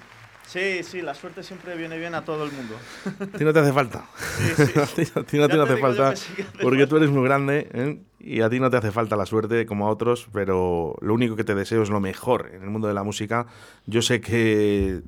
Sí, 0.46 0.82
sí, 0.82 1.02
la 1.02 1.12
suerte 1.12 1.42
siempre 1.42 1.76
viene 1.76 1.98
bien 1.98 2.14
a 2.14 2.24
todo 2.24 2.46
el 2.46 2.52
mundo. 2.52 2.74
A 3.20 3.36
ti 3.36 3.44
no 3.44 3.52
te 3.52 3.58
hace 3.58 3.72
falta. 3.74 4.06
Sí, 4.38 4.54
sí. 4.56 5.12
a 5.14 5.22
ti 5.24 5.36
no 5.36 5.46
te 5.46 5.56
te 5.56 5.62
hace 5.62 5.76
falta 5.76 6.14
porque 6.62 6.86
tú 6.86 6.96
eres 6.96 7.10
muy 7.10 7.22
grande 7.22 7.68
¿eh? 7.74 8.00
Y 8.28 8.42
a 8.42 8.50
ti 8.50 8.60
no 8.60 8.68
te 8.70 8.76
hace 8.76 8.92
falta 8.92 9.16
la 9.16 9.26
suerte 9.26 9.64
como 9.66 9.86
a 9.86 9.90
otros, 9.90 10.28
pero 10.32 10.94
lo 11.00 11.14
único 11.14 11.34
que 11.36 11.44
te 11.44 11.54
deseo 11.54 11.82
es 11.82 11.90
lo 11.90 12.00
mejor 12.00 12.50
en 12.52 12.62
el 12.62 12.70
mundo 12.70 12.86
de 12.88 12.94
la 12.94 13.02
música. 13.02 13.46
Yo 13.86 14.02
sé 14.02 14.20
que, 14.20 15.00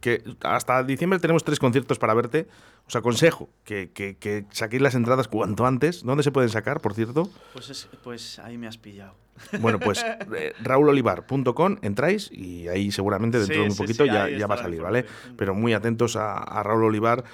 que 0.00 0.22
hasta 0.42 0.82
diciembre 0.82 1.18
tenemos 1.18 1.44
tres 1.44 1.58
conciertos 1.58 1.98
para 1.98 2.14
verte. 2.14 2.46
Os 2.86 2.96
aconsejo 2.96 3.48
que, 3.64 3.90
que, 3.94 4.16
que 4.16 4.44
saquéis 4.50 4.82
las 4.82 4.94
entradas 4.94 5.28
cuanto 5.28 5.64
antes. 5.66 6.02
¿Dónde 6.02 6.22
se 6.22 6.30
pueden 6.32 6.50
sacar, 6.50 6.80
por 6.80 6.92
cierto? 6.94 7.30
Pues, 7.52 7.70
es- 7.70 7.88
pues 8.02 8.38
ahí 8.40 8.58
me 8.58 8.66
has 8.66 8.76
pillado. 8.76 9.14
Bueno, 9.60 9.78
pues 9.80 10.04
eh, 10.36 10.52
raulolivar.com 10.62 11.76
entráis 11.82 12.30
y 12.32 12.68
ahí 12.68 12.90
seguramente 12.92 13.38
dentro 13.38 13.54
Sí, 13.54 13.60
de 13.60 13.66
un 13.66 13.72
sí, 13.72 13.78
poquito 13.82 14.04
sí, 14.04 14.10
ya, 14.12 14.28
ya 14.28 14.46
va 14.46 14.54
a 14.56 14.58
salir, 14.58 14.80
¿vale? 14.82 15.06
Pero 15.36 15.54
muy 15.54 15.72
atentos 15.72 16.16
a, 16.16 16.36
a 16.38 16.62
Raúl 16.62 16.84
Olivar 16.84 17.24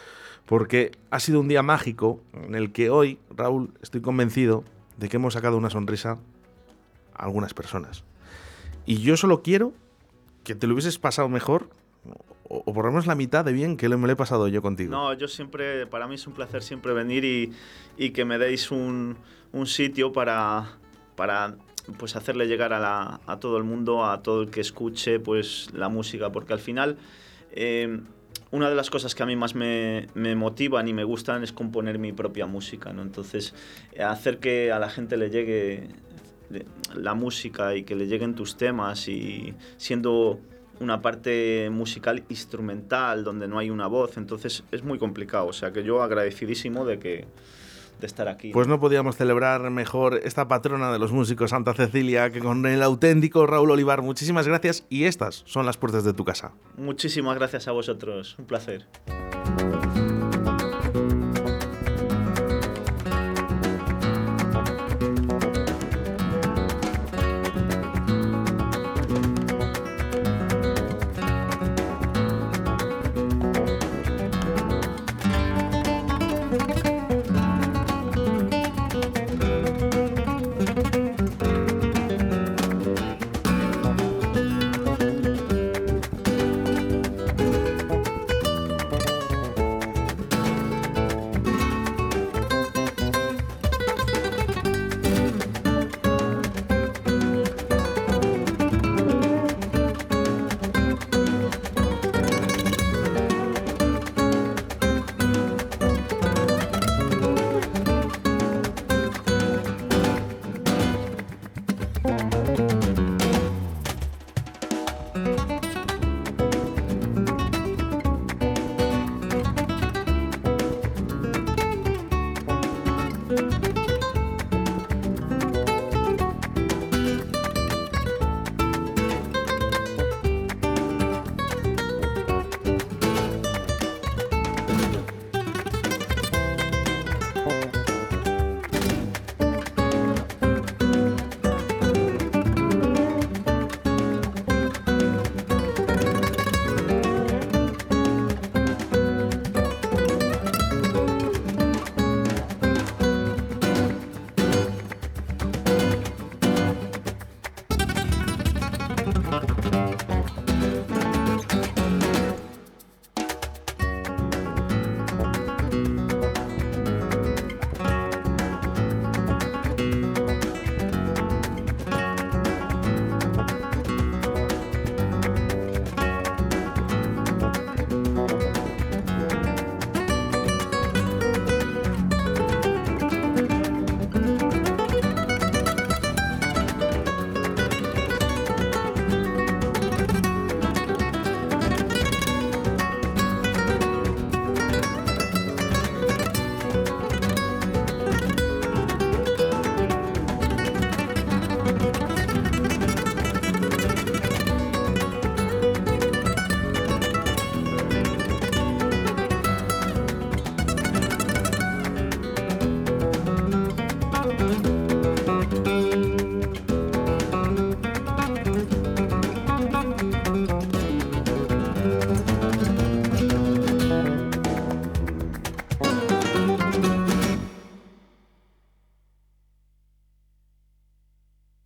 porque 0.47 0.93
ha 1.11 1.21
sido 1.21 1.41
un 1.41 1.49
día 1.49 1.63
mágico 1.63 2.21
en 2.33 2.55
el 2.55 2.73
que 2.73 2.91
hoy, 2.91 3.19
Raúl, 3.37 3.73
estoy 3.83 4.01
convencido 4.01 4.65
de 5.01 5.09
que 5.09 5.17
hemos 5.17 5.35
sacado 5.35 5.57
una 5.57 5.71
sonrisa 5.71 6.19
a 7.15 7.25
algunas 7.25 7.55
personas. 7.55 8.05
Y 8.87 8.99
yo 8.99 9.17
solo 9.17 9.43
quiero 9.43 9.73
que 10.45 10.55
te 10.55 10.67
lo 10.67 10.75
hubieses 10.75 10.99
pasado 10.99 11.29
mejor 11.29 11.69
o, 12.49 12.65
por 12.73 12.85
lo 12.85 12.91
menos 12.91 13.07
la 13.07 13.15
mitad 13.15 13.45
de 13.45 13.53
bien 13.53 13.77
que 13.77 13.89
me 13.89 14.07
lo 14.07 14.13
he 14.13 14.17
pasado 14.17 14.49
yo 14.49 14.61
contigo. 14.63 14.91
No, 14.91 15.13
yo 15.15 15.29
siempre, 15.29 15.87
para 15.87 16.07
mí 16.09 16.17
es 16.17 16.27
un 16.27 16.33
placer 16.35 16.63
siempre 16.63 16.93
venir 16.93 17.25
y, 17.25 17.53
y 17.97 18.11
que 18.11 18.25
me 18.25 18.39
deis 18.39 18.71
un, 18.71 19.17
un 19.53 19.67
sitio 19.67 20.13
para, 20.13 20.79
para 21.17 21.55
pues 21.99 22.17
hacerle 22.17 22.47
llegar 22.47 22.73
a, 22.73 22.81
la- 22.81 23.21
a 23.27 23.39
todo 23.39 23.57
el 23.57 23.65
mundo, 23.65 24.05
a 24.05 24.23
todo 24.23 24.43
el 24.43 24.51
que 24.51 24.61
escuche 24.61 25.21
pues 25.21 25.69
la 25.73 25.89
música, 25.89 26.31
porque 26.33 26.53
al 26.53 26.59
final 26.61 26.99
eh, 27.53 28.01
una 28.51 28.69
de 28.69 28.75
las 28.75 28.91
cosas 28.91 29.15
que 29.15 29.23
a 29.23 29.27
mí 29.27 29.37
más 29.37 29.55
me, 29.55 30.09
me 30.15 30.35
motivan 30.35 30.89
y 30.89 30.93
me 30.93 31.05
gustan 31.05 31.43
es 31.43 31.53
componer 31.53 31.99
mi 31.99 32.13
propia 32.13 32.47
música, 32.47 32.93
¿no? 32.93 33.03
Entonces, 33.03 33.55
hacer 34.05 34.39
que 34.39 34.73
a 34.73 34.79
la 34.79 34.89
gente 34.89 35.17
le 35.17 35.31
llegue 35.31 35.89
la 36.95 37.15
música 37.15 37.77
y 37.77 37.85
que 37.85 37.95
le 37.95 38.07
lleguen 38.07 38.35
tus 38.35 38.57
temas 38.57 39.09
y 39.09 39.55
siendo 39.77 40.41
una 40.81 41.03
parte 41.03 41.69
musical 41.71 42.25
instrumental 42.29 43.23
donde 43.23 43.47
no 43.47 43.59
hay 43.59 43.71
una 43.71 43.87
voz, 43.87 44.17
entonces 44.17 44.65
es 44.73 44.83
muy 44.83 44.99
complicado, 44.99 45.47
o 45.47 45.53
sea 45.53 45.73
que 45.73 45.85
yo 45.85 46.03
agradecidísimo 46.03 46.85
de 46.85 46.99
que 46.99 47.27
de 48.01 48.07
estar 48.07 48.29
aquí. 48.29 48.51
Pues 48.53 48.67
no 48.67 48.81
podíamos 48.81 49.17
celebrar 49.17 49.71
mejor 49.71 50.21
esta 50.25 50.49
patrona 50.49 50.93
de 50.93 50.99
los 50.99 51.13
músicos, 51.13 51.51
Santa 51.51 51.75
Cecilia, 51.75 52.31
que 52.31 52.41
con 52.41 52.67
el 52.67 52.83
auténtico 52.83 53.47
Raúl 53.47 53.71
Olivar. 53.71 54.03
Muchísimas 54.03 54.47
gracias 54.47 54.85
y 54.89 55.05
estas 55.05 55.43
son 55.47 55.67
las 55.67 55.77
puertas 55.77 56.05
de 56.05 56.13
tu 56.13 56.25
casa. 56.25 56.53
Muchísimas 56.77 57.37
gracias 57.37 57.69
a 57.69 57.73
vosotros, 57.73 58.37
un 58.39 58.47
placer. 58.47 58.87